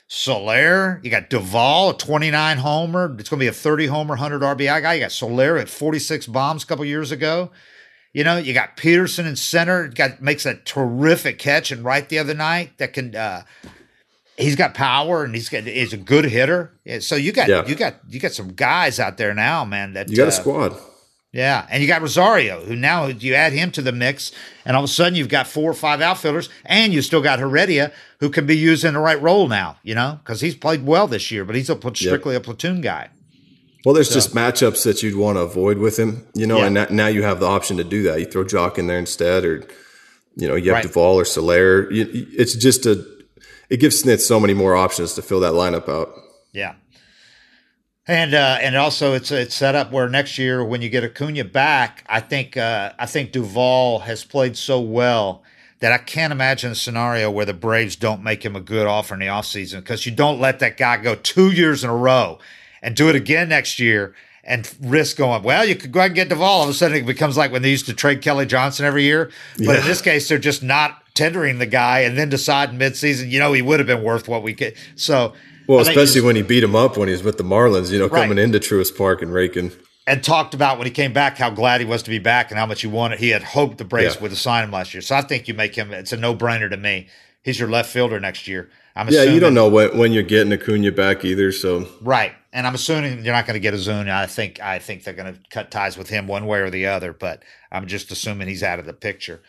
[0.07, 3.15] Soler, you got Duvall, a 29 homer.
[3.17, 4.95] It's going to be a 30 homer, 100 RBI guy.
[4.95, 7.49] You got Soler at 46 bombs a couple years ago.
[8.11, 12.19] You know, you got Pederson in center, got makes a terrific catch and right the
[12.19, 13.43] other night that can uh,
[14.37, 16.73] he's got power and he's got he's a good hitter.
[16.99, 17.65] So you got yeah.
[17.65, 19.93] you got you got some guys out there now, man.
[19.93, 20.77] That you got uh, a squad.
[21.33, 24.33] Yeah, and you got Rosario, who now you add him to the mix,
[24.65, 27.39] and all of a sudden you've got four or five outfielders, and you still got
[27.39, 29.77] Heredia, who can be used in the right role now.
[29.83, 32.41] You know, because he's played well this year, but he's a strictly yep.
[32.41, 33.09] a platoon guy.
[33.85, 34.15] Well, there's so.
[34.15, 36.83] just matchups that you'd want to avoid with him, you know, yeah.
[36.83, 38.19] and now you have the option to do that.
[38.19, 39.63] You throw Joc in there instead, or
[40.35, 40.83] you know, you have right.
[40.83, 41.87] Duvall or Soler.
[41.91, 43.05] It's just a
[43.71, 46.13] it gives Snit so many more options to fill that lineup out.
[46.51, 46.75] Yeah.
[48.05, 51.45] And uh, and also it's it's set up where next year when you get Acuna
[51.45, 55.43] back, I think uh, I think Duvall has played so well
[55.79, 59.13] that I can't imagine a scenario where the Braves don't make him a good offer
[59.13, 62.39] in the offseason because you don't let that guy go two years in a row
[62.81, 64.13] and do it again next year
[64.43, 66.61] and risk going, well, you could go ahead and get Duvall.
[66.61, 69.03] All of a sudden it becomes like when they used to trade Kelly Johnson every
[69.03, 69.31] year.
[69.57, 69.81] But yeah.
[69.81, 73.53] in this case, they're just not tendering the guy and then decide midseason, you know,
[73.53, 74.75] he would have been worth what we get.
[74.95, 75.33] So,
[75.67, 78.07] well, especially when he beat him up when he was with the Marlins, you know,
[78.07, 78.21] right.
[78.21, 79.71] coming into Truist Park and raking.
[80.07, 82.59] And talked about when he came back how glad he was to be back and
[82.59, 83.19] how much he wanted.
[83.19, 84.21] He had hoped the Braves yeah.
[84.23, 85.01] would sign him last year.
[85.01, 85.93] So I think you make him.
[85.93, 87.07] It's a no brainer to me.
[87.43, 88.69] He's your left fielder next year.
[88.95, 91.51] I'm yeah, you don't know when, when you're getting Acuna back either.
[91.51, 94.11] So right, and I'm assuming you're not going to get Ozuna.
[94.11, 96.87] I think I think they're going to cut ties with him one way or the
[96.87, 97.13] other.
[97.13, 99.41] But I'm just assuming he's out of the picture.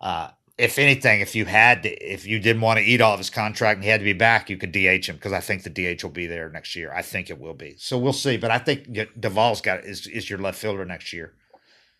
[0.00, 3.18] Uh, if anything, if you had to, if you didn't want to eat all of
[3.18, 5.64] his contract and he had to be back, you could DH him because I think
[5.64, 6.92] the DH will be there next year.
[6.94, 7.74] I think it will be.
[7.78, 8.36] So we'll see.
[8.36, 8.86] But I think
[9.18, 11.34] Duvall's got is is your left fielder next year,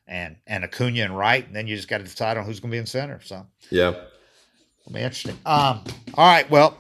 [0.07, 2.71] and and Acuna and right, and then you just got to decide on who's going
[2.71, 3.21] to be in center.
[3.25, 5.39] So yeah, it'll be interesting.
[5.45, 5.83] Um,
[6.15, 6.79] all right, well,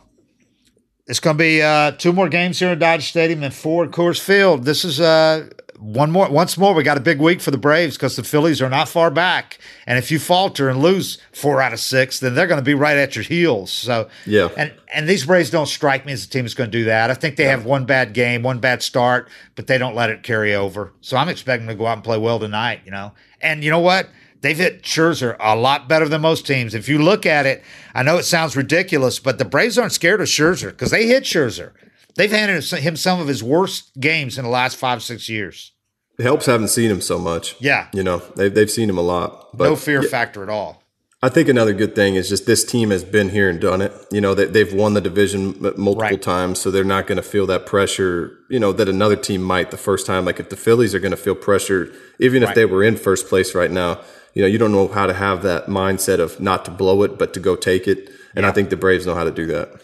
[1.06, 3.90] it's going to be uh, two more games here in Dodger Stadium and four at
[3.90, 4.64] Coors Field.
[4.64, 5.48] This is uh,
[5.78, 8.62] one more once more we got a big week for the braves because the phillies
[8.62, 9.58] are not far back.
[9.86, 12.72] And if you falter and lose four out of six then they're going to be
[12.72, 13.70] right at your heels.
[13.70, 14.48] So yeah.
[14.56, 17.10] and and these braves don't strike me as a team that's going to do that.
[17.10, 17.50] I think they yeah.
[17.50, 20.92] have one bad game one bad start but they don't let it carry over.
[21.02, 23.12] So i'm expecting to go out and play well tonight you know?
[23.42, 24.08] And you know what
[24.44, 26.74] they've hit Scherzer a lot better than most teams.
[26.74, 27.62] If you look at it,
[27.94, 31.24] I know it sounds ridiculous, but the Braves aren't scared of Scherzer because they hit
[31.24, 31.72] Scherzer.
[32.16, 35.72] They've handed him some of his worst games in the last five, six years.
[36.18, 37.56] It helps having seen him so much.
[37.58, 37.88] Yeah.
[37.94, 39.56] You know, they've, they've seen him a lot.
[39.56, 40.82] But no fear yeah, factor at all.
[41.22, 43.92] I think another good thing is just this team has been here and done it.
[44.12, 46.22] You know, they, they've won the division multiple right.
[46.22, 49.70] times, so they're not going to feel that pressure, you know, that another team might
[49.70, 50.26] the first time.
[50.26, 51.90] Like if the Phillies are going to feel pressure,
[52.20, 54.02] even if they were in first place right now,
[54.34, 57.18] you know, you don't know how to have that mindset of not to blow it,
[57.18, 58.10] but to go take it.
[58.34, 58.48] And yeah.
[58.48, 59.80] I think the Braves know how to do that.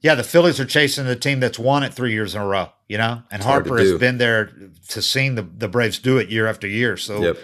[0.00, 2.70] Yeah, the Phillies are chasing the team that's won it three years in a row,
[2.88, 4.52] you know, and it's Harper has been there
[4.88, 6.96] to seeing the, the Braves do it year after year.
[6.96, 7.38] So, yep.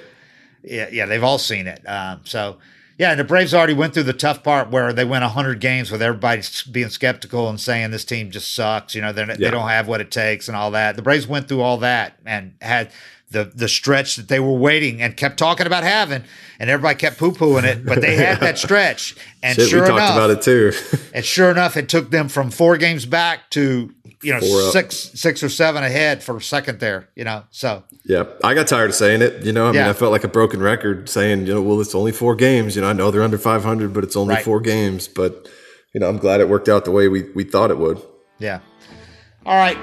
[0.65, 1.89] yeah, yeah, they've all seen it.
[1.89, 2.59] Um, so,
[2.99, 5.93] yeah, and the Braves already went through the tough part where they went 100 games
[5.93, 6.43] with everybody
[6.73, 8.93] being skeptical and saying this team just sucks.
[8.97, 9.35] You know, yeah.
[9.37, 10.97] they don't have what it takes and all that.
[10.97, 12.91] The Braves went through all that and had
[13.31, 16.25] the the stretch that they were waiting and kept talking about having,
[16.59, 19.17] and everybody kept poo pooing it, but they had that stretch.
[19.43, 20.73] And Shit, sure we enough, talked about it too.
[21.15, 25.43] and sure enough, it took them from four games back to you know six six
[25.43, 27.09] or seven ahead for a second there.
[27.15, 29.45] You know, so yeah, I got tired of saying it.
[29.45, 31.95] You know, I mean, I felt like a broken record saying, you know, well, it's
[31.95, 32.77] only four games.
[32.77, 34.45] You know, I know they're under five hundred, but it's only right.
[34.45, 35.07] four games.
[35.07, 35.49] But
[35.93, 38.01] you know, I'm glad it worked out the way we we thought it would.
[38.39, 38.61] Yeah.
[39.45, 39.79] All right.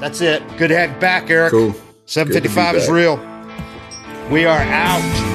[0.00, 0.42] That's it.
[0.56, 1.50] Good to have you back, Eric.
[1.50, 1.74] Cool.
[2.06, 3.16] 755 is real.
[4.30, 5.33] We are out.